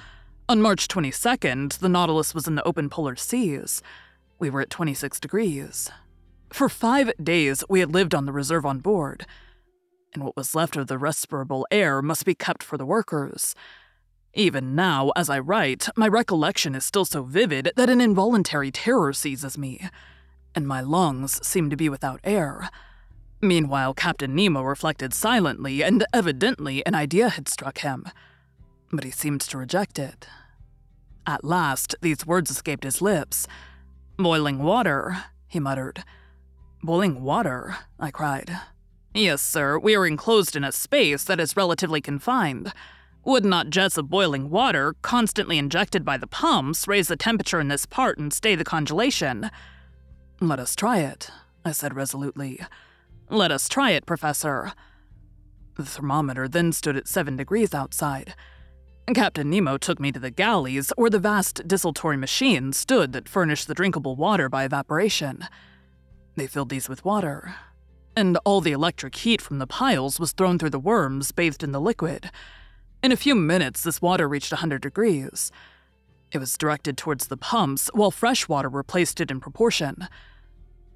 On 0.47 0.61
March 0.61 0.87
22nd, 0.87 1.79
the 1.79 1.89
Nautilus 1.89 2.33
was 2.33 2.47
in 2.47 2.55
the 2.55 2.67
open 2.67 2.89
polar 2.89 3.15
seas. 3.15 3.81
We 4.39 4.49
were 4.49 4.61
at 4.61 4.69
26 4.69 5.19
degrees. 5.19 5.91
For 6.51 6.69
five 6.69 7.11
days, 7.21 7.63
we 7.69 7.79
had 7.79 7.93
lived 7.93 8.15
on 8.15 8.25
the 8.25 8.31
reserve 8.31 8.65
on 8.65 8.79
board, 8.79 9.25
and 10.13 10.23
what 10.23 10.35
was 10.35 10.55
left 10.55 10.75
of 10.75 10.87
the 10.87 10.97
respirable 10.97 11.67
air 11.69 12.01
must 12.01 12.25
be 12.25 12.33
kept 12.33 12.63
for 12.63 12.77
the 12.77 12.85
workers. 12.85 13.53
Even 14.33 14.75
now, 14.75 15.11
as 15.15 15.29
I 15.29 15.39
write, 15.39 15.89
my 15.95 16.07
recollection 16.07 16.75
is 16.75 16.85
still 16.85 17.05
so 17.05 17.23
vivid 17.23 17.71
that 17.75 17.89
an 17.89 18.01
involuntary 18.01 18.71
terror 18.71 19.13
seizes 19.13 19.57
me, 19.57 19.87
and 20.55 20.67
my 20.67 20.81
lungs 20.81 21.45
seem 21.45 21.69
to 21.69 21.77
be 21.77 21.89
without 21.89 22.19
air. 22.23 22.69
Meanwhile, 23.41 23.93
Captain 23.93 24.35
Nemo 24.35 24.61
reflected 24.61 25.13
silently, 25.13 25.81
and 25.81 26.05
evidently 26.13 26.85
an 26.85 26.95
idea 26.95 27.29
had 27.29 27.47
struck 27.47 27.79
him. 27.79 28.05
But 28.91 29.03
he 29.03 29.11
seemed 29.11 29.41
to 29.41 29.57
reject 29.57 29.97
it. 29.97 30.27
At 31.25 31.43
last, 31.43 31.95
these 32.01 32.25
words 32.25 32.51
escaped 32.51 32.83
his 32.83 33.01
lips. 33.01 33.47
Boiling 34.17 34.63
water, 34.63 35.23
he 35.47 35.59
muttered. 35.59 36.03
Boiling 36.83 37.21
water, 37.21 37.77
I 37.99 38.11
cried. 38.11 38.57
Yes, 39.13 39.41
sir, 39.41 39.79
we 39.79 39.95
are 39.95 40.05
enclosed 40.05 40.55
in 40.55 40.63
a 40.63 40.71
space 40.71 41.23
that 41.23 41.39
is 41.39 41.57
relatively 41.57 42.01
confined. 42.01 42.73
Would 43.25 43.45
not 43.45 43.69
jets 43.69 43.97
of 43.97 44.09
boiling 44.09 44.49
water, 44.49 44.95
constantly 45.01 45.57
injected 45.57 46.03
by 46.03 46.17
the 46.17 46.27
pumps, 46.27 46.87
raise 46.87 47.07
the 47.07 47.15
temperature 47.15 47.59
in 47.59 47.67
this 47.67 47.85
part 47.85 48.17
and 48.17 48.33
stay 48.33 48.55
the 48.55 48.63
congelation? 48.63 49.51
Let 50.41 50.59
us 50.59 50.75
try 50.75 50.99
it, 50.99 51.29
I 51.63 51.71
said 51.71 51.95
resolutely. 51.95 52.59
Let 53.29 53.51
us 53.51 53.69
try 53.69 53.91
it, 53.91 54.07
Professor. 54.07 54.73
The 55.75 55.85
thermometer 55.85 56.47
then 56.47 56.71
stood 56.71 56.97
at 56.97 57.07
seven 57.07 57.35
degrees 57.35 57.73
outside. 57.75 58.33
Captain 59.13 59.49
Nemo 59.49 59.77
took 59.77 59.99
me 59.99 60.11
to 60.11 60.19
the 60.19 60.31
galleys, 60.31 60.91
where 60.95 61.09
the 61.09 61.19
vast 61.19 61.67
desaltory 61.67 62.17
machines 62.17 62.77
stood 62.77 63.13
that 63.13 63.29
furnished 63.29 63.67
the 63.67 63.73
drinkable 63.73 64.15
water 64.15 64.49
by 64.49 64.63
evaporation. 64.63 65.45
They 66.35 66.47
filled 66.47 66.69
these 66.69 66.89
with 66.89 67.05
water, 67.05 67.55
and 68.15 68.37
all 68.45 68.61
the 68.61 68.71
electric 68.71 69.15
heat 69.15 69.41
from 69.41 69.59
the 69.59 69.67
piles 69.67 70.19
was 70.19 70.31
thrown 70.31 70.59
through 70.59 70.69
the 70.71 70.79
worms 70.79 71.31
bathed 71.31 71.63
in 71.63 71.71
the 71.71 71.81
liquid. 71.81 72.31
In 73.03 73.11
a 73.11 73.17
few 73.17 73.35
minutes, 73.35 73.83
this 73.83 74.01
water 74.01 74.27
reached 74.27 74.51
100 74.51 74.81
degrees. 74.81 75.51
It 76.31 76.37
was 76.39 76.57
directed 76.57 76.97
towards 76.97 77.27
the 77.27 77.37
pumps, 77.37 77.89
while 77.93 78.11
fresh 78.11 78.47
water 78.47 78.69
replaced 78.69 79.21
it 79.21 79.31
in 79.31 79.39
proportion. 79.39 80.07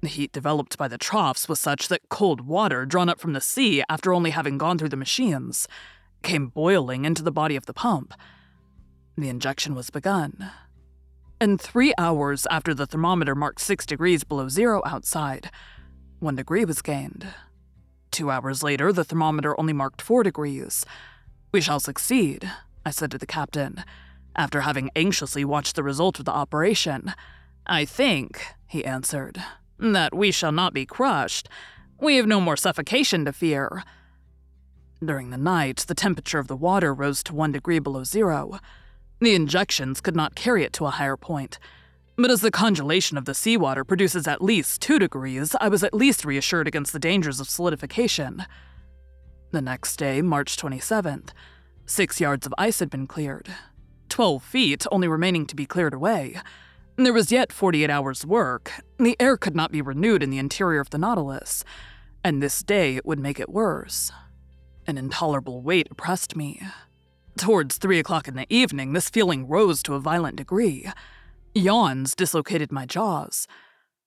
The 0.04 0.10
heat 0.10 0.32
developed 0.32 0.76
by 0.76 0.86
the 0.86 0.98
troughs 0.98 1.48
was 1.48 1.58
such 1.58 1.88
that 1.88 2.10
cold 2.10 2.42
water, 2.42 2.84
drawn 2.84 3.08
up 3.08 3.18
from 3.18 3.32
the 3.32 3.40
sea 3.40 3.82
after 3.88 4.12
only 4.12 4.32
having 4.32 4.58
gone 4.58 4.76
through 4.76 4.90
the 4.90 4.98
machines, 4.98 5.66
came 6.22 6.48
boiling 6.48 7.06
into 7.06 7.22
the 7.22 7.32
body 7.32 7.56
of 7.56 7.64
the 7.64 7.72
pump. 7.72 8.12
The 9.16 9.30
injection 9.30 9.74
was 9.74 9.88
begun. 9.88 10.50
And 11.40 11.58
three 11.58 11.94
hours 11.96 12.46
after 12.50 12.74
the 12.74 12.84
thermometer 12.84 13.34
marked 13.34 13.62
six 13.62 13.86
degrees 13.86 14.24
below 14.24 14.50
zero 14.50 14.82
outside, 14.84 15.50
one 16.18 16.36
degree 16.36 16.66
was 16.66 16.82
gained. 16.82 17.26
Two 18.10 18.30
hours 18.30 18.62
later, 18.62 18.92
the 18.92 19.04
thermometer 19.04 19.58
only 19.58 19.72
marked 19.72 20.02
four 20.02 20.22
degrees. 20.22 20.84
We 21.50 21.62
shall 21.62 21.80
succeed, 21.80 22.52
I 22.84 22.90
said 22.90 23.10
to 23.12 23.18
the 23.18 23.24
captain, 23.24 23.82
after 24.36 24.60
having 24.60 24.90
anxiously 24.94 25.46
watched 25.46 25.76
the 25.76 25.82
result 25.82 26.18
of 26.18 26.26
the 26.26 26.30
operation. 26.30 27.14
I 27.66 27.86
think, 27.86 28.44
he 28.66 28.84
answered, 28.84 29.42
that 29.78 30.14
we 30.14 30.30
shall 30.30 30.52
not 30.52 30.72
be 30.72 30.86
crushed. 30.86 31.48
We 32.00 32.16
have 32.16 32.26
no 32.26 32.40
more 32.40 32.56
suffocation 32.56 33.24
to 33.24 33.32
fear. 33.32 33.82
During 35.04 35.30
the 35.30 35.38
night, 35.38 35.84
the 35.86 35.94
temperature 35.94 36.38
of 36.38 36.48
the 36.48 36.56
water 36.56 36.94
rose 36.94 37.22
to 37.24 37.34
one 37.34 37.52
degree 37.52 37.78
below 37.78 38.04
zero. 38.04 38.58
The 39.20 39.34
injections 39.34 40.00
could 40.00 40.16
not 40.16 40.34
carry 40.34 40.64
it 40.64 40.72
to 40.74 40.86
a 40.86 40.90
higher 40.90 41.16
point. 41.16 41.58
But 42.16 42.30
as 42.30 42.42
the 42.42 42.50
congelation 42.50 43.18
of 43.18 43.24
the 43.24 43.34
seawater 43.34 43.84
produces 43.84 44.28
at 44.28 44.42
least 44.42 44.80
two 44.80 44.98
degrees, 44.98 45.56
I 45.60 45.68
was 45.68 45.82
at 45.82 45.94
least 45.94 46.24
reassured 46.24 46.68
against 46.68 46.92
the 46.92 47.00
dangers 47.00 47.40
of 47.40 47.48
solidification. 47.48 48.46
The 49.50 49.60
next 49.60 49.96
day, 49.96 50.22
March 50.22 50.56
27th, 50.56 51.30
six 51.86 52.20
yards 52.20 52.46
of 52.46 52.54
ice 52.56 52.78
had 52.78 52.90
been 52.90 53.06
cleared, 53.06 53.48
12 54.08 54.42
feet 54.44 54.86
only 54.92 55.08
remaining 55.08 55.46
to 55.46 55.56
be 55.56 55.66
cleared 55.66 55.94
away. 55.94 56.36
There 56.96 57.12
was 57.12 57.32
yet 57.32 57.52
48 57.52 57.90
hours' 57.90 58.24
work. 58.24 58.70
The 58.98 59.16
air 59.18 59.36
could 59.36 59.56
not 59.56 59.72
be 59.72 59.82
renewed 59.82 60.22
in 60.22 60.30
the 60.30 60.38
interior 60.38 60.80
of 60.80 60.90
the 60.90 60.98
Nautilus, 60.98 61.64
and 62.22 62.40
this 62.40 62.62
day 62.62 62.94
it 62.94 63.04
would 63.04 63.18
make 63.18 63.40
it 63.40 63.48
worse. 63.48 64.12
An 64.86 64.96
intolerable 64.96 65.60
weight 65.60 65.88
oppressed 65.90 66.36
me. 66.36 66.62
Towards 67.36 67.78
three 67.78 67.98
o'clock 67.98 68.28
in 68.28 68.36
the 68.36 68.46
evening, 68.48 68.92
this 68.92 69.10
feeling 69.10 69.48
rose 69.48 69.82
to 69.82 69.94
a 69.94 70.00
violent 70.00 70.36
degree. 70.36 70.88
Yawns 71.52 72.14
dislocated 72.14 72.70
my 72.70 72.86
jaws. 72.86 73.48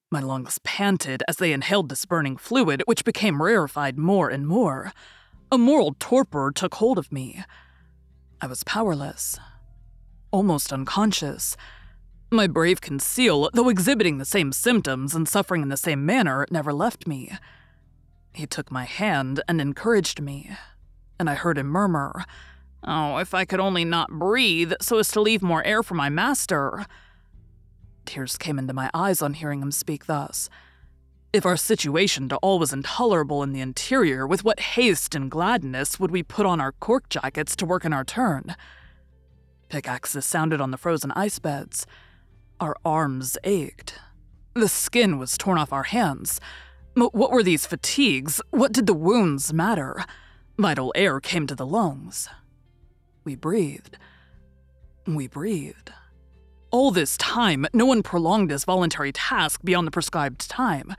My 0.10 0.22
lungs 0.22 0.58
panted 0.63 1.24
as 1.27 1.38
they 1.38 1.51
inhaled 1.51 1.89
this 1.89 2.06
burning 2.06 2.38
fluid, 2.38 2.84
which 2.86 3.03
became 3.03 3.41
rarefied 3.41 3.98
more 3.98 4.29
and 4.29 4.48
more. 4.48 4.94
A 5.51 5.58
moral 5.58 5.94
torpor 6.00 6.53
took 6.56 6.75
hold 6.75 6.98
of 6.98 7.12
me. 7.12 7.44
I 8.39 8.48
was 8.48 8.63
powerless, 8.63 9.38
almost 10.32 10.72
unconscious. 10.72 11.58
My 12.30 12.48
brave 12.48 12.82
Conseil, 12.82 13.50
though 13.54 13.70
exhibiting 13.70 14.18
the 14.18 14.26
same 14.26 14.52
symptoms 14.52 15.16
and 15.16 15.30
suffering 15.30 15.62
in 15.62 15.70
the 15.70 15.78
same 15.78 16.06
manner, 16.06 16.46
never 16.52 16.74
left 16.74 17.08
me. 17.08 17.32
He 18.34 18.46
took 18.46 18.70
my 18.70 18.84
hand 18.84 19.42
and 19.48 19.62
encouraged 19.62 20.22
me, 20.22 20.52
and 21.18 21.30
I 21.30 21.36
heard 21.36 21.58
him 21.58 21.68
murmur, 21.68 22.26
Oh, 22.84 23.18
if 23.18 23.34
I 23.34 23.46
could 23.46 23.60
only 23.60 23.86
not 23.86 24.10
breathe 24.12 24.74
so 24.82 25.00
as 25.00 25.10
to 25.12 25.22
leave 25.22 25.42
more 25.42 25.64
air 25.66 25.82
for 25.82 25.96
my 25.96 26.10
master. 26.10 26.86
Tears 28.06 28.38
came 28.38 28.60
into 28.60 28.74
my 28.74 28.90
eyes 28.94 29.22
on 29.22 29.34
hearing 29.34 29.62
him 29.62 29.72
speak 29.72 30.06
thus. 30.06 30.50
If 31.34 31.46
our 31.46 31.58
situation 31.58 32.30
to 32.30 32.38
all 32.38 32.60
was 32.60 32.72
intolerable 32.72 33.42
in 33.42 33.52
the 33.52 33.62
interior, 33.62 34.28
with 34.28 34.44
what 34.44 34.60
haste 34.60 35.16
and 35.16 35.32
gladness 35.32 36.00
would 36.00 36.12
we 36.12 36.24
put 36.24 36.46
on 36.46 36.62
our 36.62 36.72
cork 36.74 37.10
jackets 37.10 37.56
to 37.58 37.66
work 37.66 37.84
in 37.84 37.94
our 37.94 38.06
turn? 38.06 38.56
Pickaxes 39.70 40.26
sounded 40.26 40.62
on 40.62 40.72
the 40.72 40.78
frozen 40.78 41.12
ice 41.12 41.40
beds. 41.40 41.86
Our 42.60 42.76
arms 42.84 43.38
ached. 43.44 44.00
The 44.56 44.68
skin 44.68 45.20
was 45.20 45.38
torn 45.38 45.60
off 45.60 45.72
our 45.72 45.84
hands. 45.84 46.42
But 46.96 47.14
what 47.14 47.30
were 47.30 47.44
these 47.44 47.68
fatigues? 47.68 48.42
What 48.50 48.72
did 48.72 48.88
the 48.88 48.96
wounds 48.96 49.54
matter? 49.54 50.04
Vital 50.58 50.92
air 50.96 51.20
came 51.20 51.46
to 51.46 51.54
the 51.54 51.66
lungs. 51.68 52.28
We 53.24 53.36
breathed. 53.36 53.98
We 55.06 55.28
breathed. 55.28 55.92
All 56.72 56.90
this 56.90 57.16
time, 57.18 57.68
no 57.74 57.86
one 57.86 58.02
prolonged 58.02 58.50
his 58.50 58.66
voluntary 58.66 59.12
task 59.12 59.62
beyond 59.64 59.86
the 59.86 59.92
prescribed 59.92 60.50
time. 60.50 60.96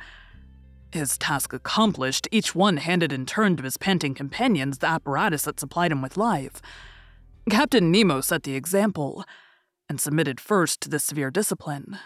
His 0.92 1.18
task 1.18 1.52
accomplished, 1.52 2.28
each 2.30 2.54
one 2.54 2.76
handed 2.76 3.12
in 3.12 3.26
turn 3.26 3.56
to 3.56 3.64
his 3.64 3.76
panting 3.76 4.14
companions 4.14 4.78
the 4.78 4.86
apparatus 4.86 5.42
that 5.42 5.58
supplied 5.58 5.90
him 5.90 6.02
with 6.02 6.16
life. 6.16 6.62
Captain 7.50 7.90
Nemo 7.90 8.20
set 8.20 8.44
the 8.44 8.54
example 8.54 9.24
and 9.88 10.00
submitted 10.00 10.40
first 10.40 10.80
to 10.82 10.88
the 10.88 10.98
severe 10.98 11.30
discipline. 11.30 11.98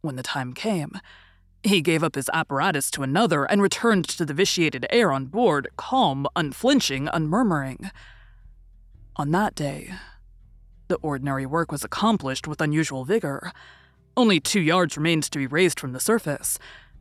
When 0.00 0.16
the 0.16 0.22
time 0.22 0.52
came, 0.52 0.92
he 1.62 1.80
gave 1.80 2.04
up 2.04 2.14
his 2.14 2.30
apparatus 2.32 2.90
to 2.92 3.02
another 3.02 3.44
and 3.44 3.60
returned 3.60 4.06
to 4.08 4.24
the 4.24 4.34
vitiated 4.34 4.86
air 4.90 5.10
on 5.10 5.26
board, 5.26 5.68
calm, 5.76 6.26
unflinching, 6.36 7.08
unmurmuring. 7.08 7.90
On 9.16 9.30
that 9.32 9.54
day, 9.54 9.92
the 10.88 10.96
ordinary 10.96 11.46
work 11.46 11.72
was 11.72 11.82
accomplished 11.82 12.46
with 12.46 12.60
unusual 12.60 13.04
vigor. 13.04 13.50
Only 14.16 14.38
two 14.38 14.60
yards 14.60 14.96
remained 14.96 15.24
to 15.24 15.38
be 15.38 15.46
raised 15.46 15.80
from 15.80 15.92
the 15.92 16.00
surface. 16.00 16.58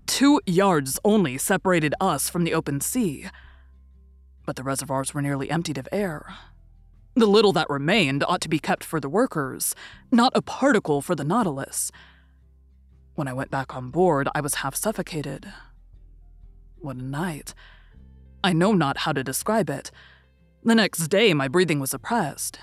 Two 0.08 0.42
yards 0.46 1.00
only 1.04 1.38
separated 1.38 1.94
us 2.02 2.30
from 2.30 2.44
the 2.44 2.54
open 2.54 2.82
sea. 2.82 3.28
But 4.46 4.56
the 4.56 4.64
reservoirs 4.64 5.14
were 5.14 5.22
nearly 5.22 5.52
emptied 5.52 5.78
of 5.78 5.88
air. 5.92 6.34
The 7.18 7.26
little 7.26 7.54
that 7.54 7.70
remained 7.70 8.26
ought 8.28 8.42
to 8.42 8.50
be 8.50 8.60
kept 8.60 8.84
for 8.84 9.00
the 9.00 9.08
workers, 9.08 9.74
not 10.12 10.34
a 10.36 10.42
particle 10.42 11.02
for 11.02 11.16
the 11.16 11.24
Nautilus. 11.24 11.90
When 13.16 13.30
I 13.30 13.34
went 13.34 13.50
back 13.50 13.74
on 13.74 13.90
board, 13.90 14.28
I 14.36 14.42
was 14.42 14.56
half 14.56 14.76
suffocated. 14.76 15.52
What 16.78 16.98
a 16.98 17.04
night. 17.04 17.54
I 18.44 18.52
know 18.52 18.74
not 18.74 18.98
how 18.98 19.14
to 19.14 19.24
describe 19.24 19.70
it. 19.70 19.92
The 20.62 20.76
next 20.76 21.08
day, 21.08 21.34
my 21.34 21.48
breathing 21.48 21.80
was 21.80 21.94
oppressed. 21.94 22.60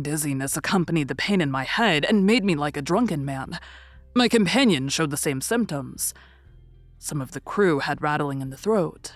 Dizziness 0.00 0.56
accompanied 0.56 1.08
the 1.08 1.14
pain 1.14 1.42
in 1.42 1.50
my 1.50 1.64
head 1.64 2.06
and 2.06 2.24
made 2.24 2.44
me 2.44 2.54
like 2.54 2.76
a 2.76 2.82
drunken 2.82 3.22
man. 3.22 3.58
My 4.14 4.28
companion 4.28 4.88
showed 4.88 5.10
the 5.10 5.18
same 5.18 5.42
symptoms. 5.42 6.14
Some 6.98 7.20
of 7.20 7.32
the 7.32 7.40
crew 7.40 7.80
had 7.80 8.00
rattling 8.00 8.40
in 8.40 8.48
the 8.48 8.56
throat. 8.56 9.12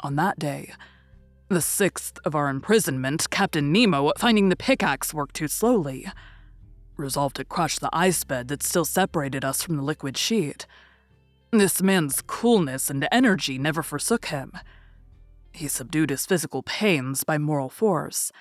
On 0.00 0.14
that 0.16 0.38
day, 0.38 0.72
the 1.48 1.60
sixth 1.60 2.18
of 2.24 2.34
our 2.34 2.48
imprisonment, 2.48 3.28
Captain 3.30 3.70
Nemo, 3.72 4.12
finding 4.18 4.48
the 4.48 4.56
pickaxe 4.56 5.12
work 5.12 5.32
too 5.32 5.48
slowly, 5.48 6.06
resolved 6.96 7.36
to 7.36 7.44
crush 7.44 7.78
the 7.78 7.90
ice 7.92 8.24
bed 8.24 8.48
that 8.48 8.62
still 8.62 8.84
separated 8.84 9.44
us 9.44 9.62
from 9.62 9.76
the 9.76 9.82
liquid 9.82 10.16
sheet. 10.16 10.66
This 11.52 11.82
man's 11.82 12.22
coolness 12.22 12.90
and 12.90 13.06
energy 13.12 13.58
never 13.58 13.82
forsook 13.82 14.26
him. 14.26 14.52
He 15.52 15.68
subdued 15.68 16.10
his 16.10 16.26
physical 16.26 16.62
pains 16.62 17.22
by 17.22 17.38
moral 17.38 17.68
force. 17.68 18.32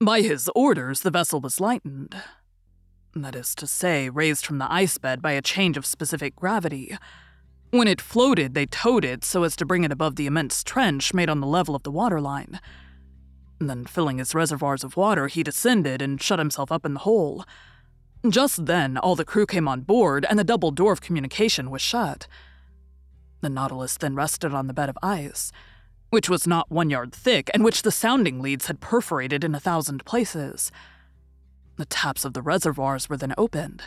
By 0.00 0.20
his 0.20 0.48
orders, 0.54 1.00
the 1.00 1.10
vessel 1.10 1.40
was 1.40 1.60
lightened. 1.60 2.14
That 3.14 3.34
is 3.34 3.54
to 3.56 3.66
say, 3.66 4.10
raised 4.10 4.44
from 4.44 4.58
the 4.58 4.70
ice 4.70 4.98
bed 4.98 5.22
by 5.22 5.32
a 5.32 5.42
change 5.42 5.76
of 5.76 5.86
specific 5.86 6.36
gravity. 6.36 6.96
When 7.70 7.88
it 7.88 8.00
floated, 8.00 8.54
they 8.54 8.66
towed 8.66 9.04
it 9.04 9.24
so 9.24 9.42
as 9.42 9.56
to 9.56 9.66
bring 9.66 9.84
it 9.84 9.92
above 9.92 10.16
the 10.16 10.26
immense 10.26 10.62
trench 10.62 11.12
made 11.12 11.28
on 11.28 11.40
the 11.40 11.46
level 11.46 11.74
of 11.74 11.82
the 11.82 11.90
waterline. 11.90 12.60
Then, 13.58 13.86
filling 13.86 14.18
his 14.18 14.34
reservoirs 14.34 14.84
of 14.84 14.96
water, 14.96 15.26
he 15.28 15.42
descended 15.42 16.00
and 16.00 16.22
shut 16.22 16.38
himself 16.38 16.70
up 16.70 16.84
in 16.84 16.94
the 16.94 17.00
hole. 17.00 17.44
Just 18.28 18.66
then, 18.66 18.96
all 18.96 19.16
the 19.16 19.24
crew 19.24 19.46
came 19.46 19.66
on 19.68 19.80
board, 19.80 20.26
and 20.28 20.38
the 20.38 20.44
double 20.44 20.70
door 20.70 20.92
of 20.92 21.00
communication 21.00 21.70
was 21.70 21.82
shut. 21.82 22.26
The 23.40 23.48
Nautilus 23.48 23.96
then 23.96 24.14
rested 24.14 24.54
on 24.54 24.66
the 24.66 24.74
bed 24.74 24.88
of 24.88 24.98
ice, 25.02 25.52
which 26.10 26.28
was 26.28 26.46
not 26.46 26.70
one 26.70 26.90
yard 26.90 27.12
thick 27.12 27.50
and 27.52 27.64
which 27.64 27.82
the 27.82 27.90
sounding 27.90 28.40
leads 28.40 28.66
had 28.66 28.80
perforated 28.80 29.44
in 29.44 29.54
a 29.54 29.60
thousand 29.60 30.04
places. 30.04 30.70
The 31.76 31.84
taps 31.84 32.24
of 32.24 32.32
the 32.32 32.42
reservoirs 32.42 33.08
were 33.08 33.16
then 33.16 33.34
opened, 33.36 33.82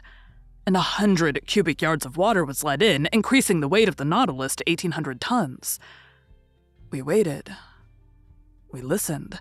and 0.66 0.76
a 0.76 0.82
hundred 0.82 1.42
cubic 1.48 1.82
yards 1.82 2.06
of 2.06 2.18
water 2.18 2.46
was 2.46 2.64
let 2.64 2.82
in, 2.82 3.08
increasing 3.12 3.60
the 3.60 3.68
weight 3.68 3.90
of 3.90 3.96
the 3.96 4.06
Nautilus 4.06 4.56
to 4.58 4.64
1,800 4.68 5.20
tons. 5.20 5.80
We 6.92 7.02
waited. 7.02 7.56
We 8.72 8.82
listened, 8.82 9.40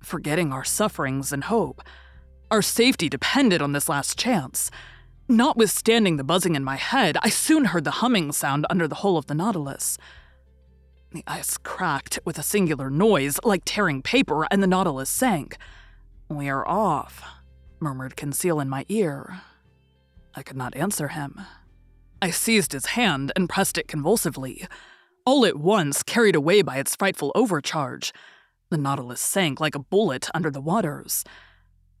forgetting 0.00 0.52
our 0.52 0.64
sufferings 0.64 1.32
and 1.32 1.44
hope. 1.44 1.82
Our 2.50 2.62
safety 2.62 3.08
depended 3.08 3.60
on 3.60 3.72
this 3.72 3.88
last 3.88 4.18
chance. 4.18 4.70
Notwithstanding 5.28 6.16
the 6.16 6.24
buzzing 6.24 6.54
in 6.54 6.62
my 6.62 6.76
head, 6.76 7.18
I 7.22 7.28
soon 7.28 7.66
heard 7.66 7.84
the 7.84 7.90
humming 8.02 8.32
sound 8.32 8.64
under 8.70 8.86
the 8.86 8.96
hull 8.96 9.18
of 9.18 9.26
the 9.26 9.34
Nautilus. 9.34 9.98
The 11.12 11.24
ice 11.26 11.56
cracked 11.56 12.18
with 12.24 12.38
a 12.38 12.42
singular 12.42 12.90
noise, 12.90 13.38
like 13.42 13.62
tearing 13.64 14.02
paper, 14.02 14.46
and 14.50 14.62
the 14.62 14.66
Nautilus 14.68 15.10
sank. 15.10 15.56
We 16.28 16.48
are 16.48 16.66
off, 16.68 17.22
murmured 17.80 18.16
Conseil 18.16 18.60
in 18.60 18.68
my 18.68 18.84
ear. 18.88 19.40
I 20.36 20.42
could 20.42 20.56
not 20.56 20.76
answer 20.76 21.08
him. 21.08 21.40
I 22.20 22.30
seized 22.30 22.72
his 22.72 22.86
hand 22.86 23.32
and 23.34 23.48
pressed 23.48 23.78
it 23.78 23.88
convulsively. 23.88 24.66
All 25.24 25.44
at 25.46 25.56
once, 25.56 26.02
carried 26.02 26.36
away 26.36 26.62
by 26.62 26.76
its 26.76 26.94
frightful 26.94 27.32
overcharge, 27.34 28.12
the 28.70 28.76
Nautilus 28.76 29.20
sank 29.20 29.60
like 29.60 29.74
a 29.74 29.80
bullet 29.80 30.28
under 30.34 30.50
the 30.50 30.60
waters. 30.60 31.24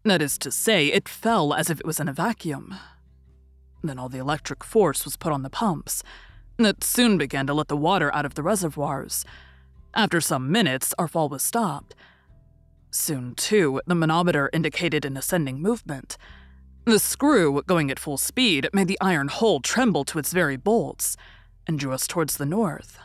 That 0.04 0.22
is 0.22 0.38
to 0.38 0.52
say, 0.52 0.88
it 0.88 1.08
fell 1.08 1.54
as 1.54 1.70
if 1.70 1.80
it 1.80 1.86
was 1.86 1.98
in 1.98 2.08
a 2.08 2.12
vacuum. 2.12 2.74
Then 3.82 3.98
all 3.98 4.08
the 4.08 4.18
electric 4.18 4.62
force 4.62 5.04
was 5.04 5.16
put 5.16 5.32
on 5.32 5.42
the 5.42 5.50
pumps, 5.50 6.02
that 6.58 6.84
soon 6.84 7.18
began 7.18 7.46
to 7.46 7.54
let 7.54 7.68
the 7.68 7.76
water 7.76 8.14
out 8.14 8.24
of 8.26 8.34
the 8.34 8.42
reservoirs. 8.42 9.24
After 9.94 10.20
some 10.20 10.50
minutes, 10.50 10.94
our 10.98 11.08
fall 11.08 11.28
was 11.28 11.42
stopped. 11.42 11.94
Soon, 12.90 13.34
too, 13.34 13.80
the 13.86 13.94
manometer 13.94 14.50
indicated 14.52 15.04
an 15.04 15.16
ascending 15.16 15.60
movement. 15.60 16.16
The 16.86 17.00
screw, 17.00 17.60
going 17.66 17.90
at 17.90 17.98
full 17.98 18.16
speed, 18.16 18.68
made 18.72 18.86
the 18.86 19.00
iron 19.00 19.26
hull 19.26 19.58
tremble 19.58 20.04
to 20.04 20.20
its 20.20 20.32
very 20.32 20.56
bolts 20.56 21.16
and 21.66 21.80
drew 21.80 21.92
us 21.92 22.06
towards 22.06 22.36
the 22.36 22.46
north. 22.46 22.96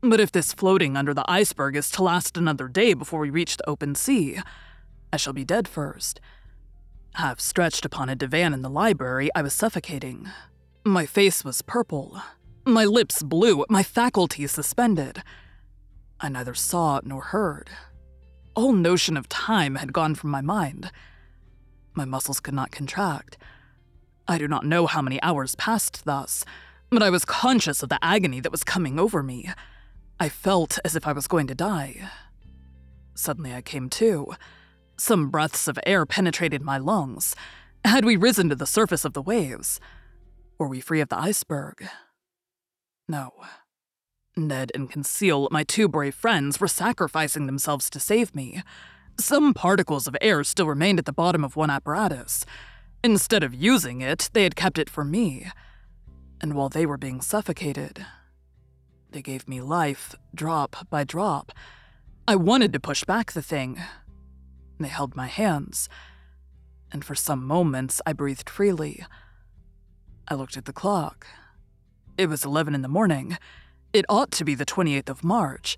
But 0.00 0.20
if 0.20 0.30
this 0.30 0.52
floating 0.52 0.96
under 0.96 1.12
the 1.12 1.28
iceberg 1.28 1.74
is 1.74 1.90
to 1.92 2.04
last 2.04 2.36
another 2.36 2.68
day 2.68 2.94
before 2.94 3.18
we 3.18 3.28
reach 3.28 3.56
the 3.56 3.68
open 3.68 3.96
sea, 3.96 4.38
I 5.12 5.16
shall 5.16 5.32
be 5.32 5.44
dead 5.44 5.66
first. 5.66 6.20
Half 7.14 7.40
stretched 7.40 7.84
upon 7.84 8.08
a 8.08 8.14
divan 8.14 8.54
in 8.54 8.62
the 8.62 8.70
library, 8.70 9.30
I 9.34 9.42
was 9.42 9.52
suffocating. 9.52 10.28
My 10.84 11.04
face 11.04 11.44
was 11.44 11.60
purple, 11.60 12.22
my 12.64 12.84
lips 12.84 13.24
blue, 13.24 13.64
my 13.68 13.82
faculties 13.82 14.52
suspended. 14.52 15.24
I 16.20 16.28
neither 16.28 16.54
saw 16.54 17.00
nor 17.02 17.22
heard. 17.22 17.68
All 18.54 18.72
notion 18.72 19.16
of 19.16 19.28
time 19.28 19.74
had 19.74 19.92
gone 19.92 20.14
from 20.14 20.30
my 20.30 20.40
mind. 20.40 20.92
My 21.94 22.04
muscles 22.04 22.40
could 22.40 22.54
not 22.54 22.70
contract. 22.70 23.38
I 24.26 24.38
do 24.38 24.48
not 24.48 24.64
know 24.64 24.86
how 24.86 25.02
many 25.02 25.22
hours 25.22 25.54
passed 25.56 26.04
thus, 26.04 26.44
but 26.90 27.02
I 27.02 27.10
was 27.10 27.24
conscious 27.24 27.82
of 27.82 27.88
the 27.88 28.02
agony 28.02 28.40
that 28.40 28.52
was 28.52 28.64
coming 28.64 28.98
over 28.98 29.22
me. 29.22 29.50
I 30.20 30.28
felt 30.28 30.78
as 30.84 30.94
if 30.94 31.06
I 31.06 31.12
was 31.12 31.26
going 31.26 31.46
to 31.48 31.54
die. 31.54 32.08
Suddenly 33.14 33.52
I 33.52 33.62
came 33.62 33.88
to. 33.90 34.34
Some 34.96 35.30
breaths 35.30 35.68
of 35.68 35.78
air 35.84 36.06
penetrated 36.06 36.62
my 36.62 36.78
lungs. 36.78 37.34
Had 37.84 38.04
we 38.04 38.16
risen 38.16 38.48
to 38.48 38.54
the 38.54 38.66
surface 38.66 39.04
of 39.04 39.12
the 39.12 39.22
waves? 39.22 39.80
Were 40.58 40.68
we 40.68 40.80
free 40.80 41.00
of 41.00 41.08
the 41.08 41.18
iceberg? 41.18 41.88
No. 43.08 43.32
Ned 44.36 44.70
and 44.74 44.90
Conseil, 44.90 45.48
my 45.50 45.64
two 45.64 45.88
brave 45.88 46.14
friends, 46.14 46.60
were 46.60 46.68
sacrificing 46.68 47.46
themselves 47.46 47.90
to 47.90 48.00
save 48.00 48.34
me. 48.34 48.62
Some 49.18 49.54
particles 49.54 50.06
of 50.06 50.16
air 50.20 50.42
still 50.42 50.66
remained 50.66 50.98
at 50.98 51.04
the 51.04 51.12
bottom 51.12 51.44
of 51.44 51.56
one 51.56 51.70
apparatus. 51.70 52.44
Instead 53.04 53.42
of 53.42 53.54
using 53.54 54.00
it, 54.00 54.30
they 54.32 54.44
had 54.44 54.56
kept 54.56 54.78
it 54.78 54.88
for 54.88 55.04
me. 55.04 55.48
And 56.40 56.54
while 56.54 56.68
they 56.68 56.86
were 56.86 56.98
being 56.98 57.20
suffocated, 57.20 58.04
they 59.10 59.22
gave 59.22 59.46
me 59.46 59.60
life, 59.60 60.14
drop 60.34 60.88
by 60.88 61.04
drop. 61.04 61.52
I 62.26 62.36
wanted 62.36 62.72
to 62.72 62.80
push 62.80 63.04
back 63.04 63.32
the 63.32 63.42
thing, 63.42 63.80
they 64.78 64.88
held 64.88 65.14
my 65.14 65.26
hands, 65.26 65.88
and 66.90 67.04
for 67.04 67.14
some 67.14 67.44
moments 67.44 68.00
I 68.06 68.12
breathed 68.12 68.48
freely. 68.48 69.04
I 70.28 70.34
looked 70.34 70.56
at 70.56 70.64
the 70.64 70.72
clock. 70.72 71.26
It 72.16 72.28
was 72.28 72.44
11 72.44 72.74
in 72.74 72.82
the 72.82 72.88
morning. 72.88 73.38
It 73.92 74.04
ought 74.08 74.30
to 74.32 74.44
be 74.44 74.54
the 74.54 74.66
28th 74.66 75.08
of 75.08 75.24
March. 75.24 75.76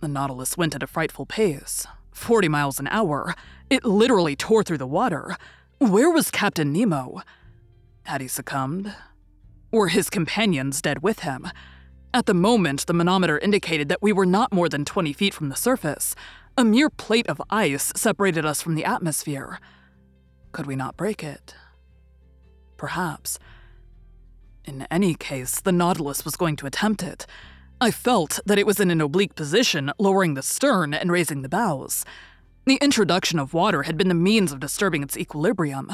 The 0.00 0.08
Nautilus 0.08 0.56
went 0.56 0.74
at 0.74 0.82
a 0.82 0.86
frightful 0.86 1.26
pace 1.26 1.86
40 2.18 2.48
miles 2.48 2.78
an 2.78 2.88
hour. 2.88 3.34
It 3.70 3.84
literally 3.84 4.36
tore 4.36 4.62
through 4.62 4.78
the 4.78 4.86
water. 4.86 5.36
Where 5.78 6.10
was 6.10 6.30
Captain 6.30 6.72
Nemo? 6.72 7.22
Had 8.04 8.20
he 8.20 8.28
succumbed? 8.28 8.94
Were 9.70 9.88
his 9.88 10.10
companions 10.10 10.82
dead 10.82 11.02
with 11.02 11.20
him? 11.20 11.48
At 12.12 12.26
the 12.26 12.34
moment, 12.34 12.86
the 12.86 12.94
manometer 12.94 13.38
indicated 13.38 13.88
that 13.88 14.02
we 14.02 14.12
were 14.12 14.26
not 14.26 14.52
more 14.52 14.68
than 14.68 14.84
20 14.84 15.12
feet 15.12 15.34
from 15.34 15.50
the 15.50 15.56
surface. 15.56 16.14
A 16.56 16.64
mere 16.64 16.90
plate 16.90 17.26
of 17.28 17.40
ice 17.50 17.92
separated 17.94 18.44
us 18.44 18.60
from 18.62 18.74
the 18.74 18.84
atmosphere. 18.84 19.60
Could 20.52 20.66
we 20.66 20.74
not 20.74 20.96
break 20.96 21.22
it? 21.22 21.54
Perhaps. 22.76 23.38
In 24.64 24.86
any 24.90 25.14
case, 25.14 25.60
the 25.60 25.72
Nautilus 25.72 26.24
was 26.24 26.36
going 26.36 26.56
to 26.56 26.66
attempt 26.66 27.02
it. 27.02 27.26
I 27.80 27.92
felt 27.92 28.40
that 28.44 28.58
it 28.58 28.66
was 28.66 28.80
in 28.80 28.90
an 28.90 29.00
oblique 29.00 29.36
position, 29.36 29.92
lowering 30.00 30.34
the 30.34 30.42
stern 30.42 30.92
and 30.92 31.12
raising 31.12 31.42
the 31.42 31.48
bows. 31.48 32.04
The 32.66 32.78
introduction 32.82 33.38
of 33.38 33.54
water 33.54 33.84
had 33.84 33.96
been 33.96 34.08
the 34.08 34.14
means 34.14 34.50
of 34.50 34.58
disturbing 34.58 35.04
its 35.04 35.16
equilibrium. 35.16 35.92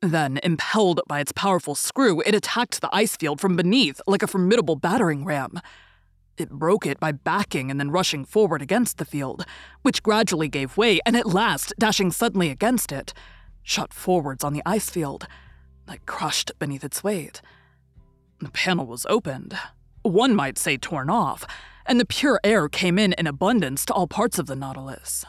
Then, 0.00 0.40
impelled 0.42 1.02
by 1.06 1.20
its 1.20 1.32
powerful 1.32 1.74
screw, 1.74 2.22
it 2.22 2.34
attacked 2.34 2.80
the 2.80 2.88
ice 2.90 3.16
field 3.16 3.38
from 3.38 3.54
beneath 3.54 4.00
like 4.06 4.22
a 4.22 4.26
formidable 4.26 4.76
battering 4.76 5.26
ram. 5.26 5.60
It 6.38 6.48
broke 6.48 6.86
it 6.86 6.98
by 6.98 7.12
backing 7.12 7.70
and 7.70 7.78
then 7.78 7.90
rushing 7.90 8.24
forward 8.24 8.62
against 8.62 8.96
the 8.96 9.04
field, 9.04 9.44
which 9.82 10.02
gradually 10.02 10.48
gave 10.48 10.78
way 10.78 11.00
and 11.04 11.18
at 11.18 11.26
last, 11.26 11.74
dashing 11.78 12.12
suddenly 12.12 12.48
against 12.48 12.92
it, 12.92 13.12
shot 13.62 13.92
forwards 13.92 14.42
on 14.42 14.54
the 14.54 14.62
ice 14.64 14.88
field, 14.88 15.28
like 15.86 16.06
crushed 16.06 16.50
beneath 16.58 16.82
its 16.82 17.04
weight. 17.04 17.42
The 18.40 18.50
panel 18.50 18.86
was 18.86 19.04
opened, 19.10 19.58
one 20.02 20.34
might 20.34 20.58
say 20.58 20.76
torn 20.76 21.10
off, 21.10 21.46
and 21.86 21.98
the 22.00 22.04
pure 22.04 22.40
air 22.44 22.68
came 22.68 22.98
in 22.98 23.12
in 23.14 23.26
abundance 23.26 23.84
to 23.86 23.92
all 23.92 24.06
parts 24.06 24.38
of 24.38 24.46
the 24.46 24.56
Nautilus. 24.56 25.24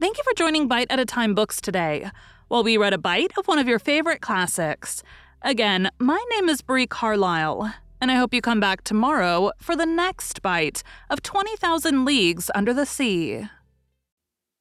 Thank 0.00 0.18
you 0.18 0.24
for 0.24 0.34
joining 0.34 0.68
Bite 0.68 0.90
at 0.90 0.98
a 0.98 1.04
Time 1.04 1.34
Books 1.34 1.60
today, 1.60 2.10
while 2.48 2.64
we 2.64 2.76
read 2.76 2.92
a 2.92 2.98
bite 2.98 3.32
of 3.38 3.46
one 3.46 3.58
of 3.58 3.68
your 3.68 3.78
favorite 3.78 4.20
classics. 4.20 5.02
Again, 5.42 5.90
my 5.98 6.22
name 6.32 6.48
is 6.48 6.62
Bree 6.62 6.86
Carlile, 6.86 7.74
and 8.00 8.10
I 8.10 8.16
hope 8.16 8.34
you 8.34 8.40
come 8.40 8.60
back 8.60 8.84
tomorrow 8.84 9.52
for 9.60 9.76
the 9.76 9.86
next 9.86 10.42
bite 10.42 10.82
of 11.08 11.22
20,000 11.22 12.04
Leagues 12.04 12.50
Under 12.54 12.74
the 12.74 12.86
Sea. 12.86 13.48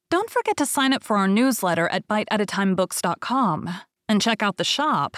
Don't 0.10 0.30
forget 0.30 0.58
to 0.58 0.66
sign 0.66 0.94
up 0.94 1.04
for 1.04 1.18
our 1.18 1.28
newsletter 1.28 1.88
at 1.88 2.08
biteatatimebooks.com 2.08 3.70
and 4.08 4.22
check 4.22 4.44
out 4.44 4.58
the 4.58 4.64
shop. 4.64 5.18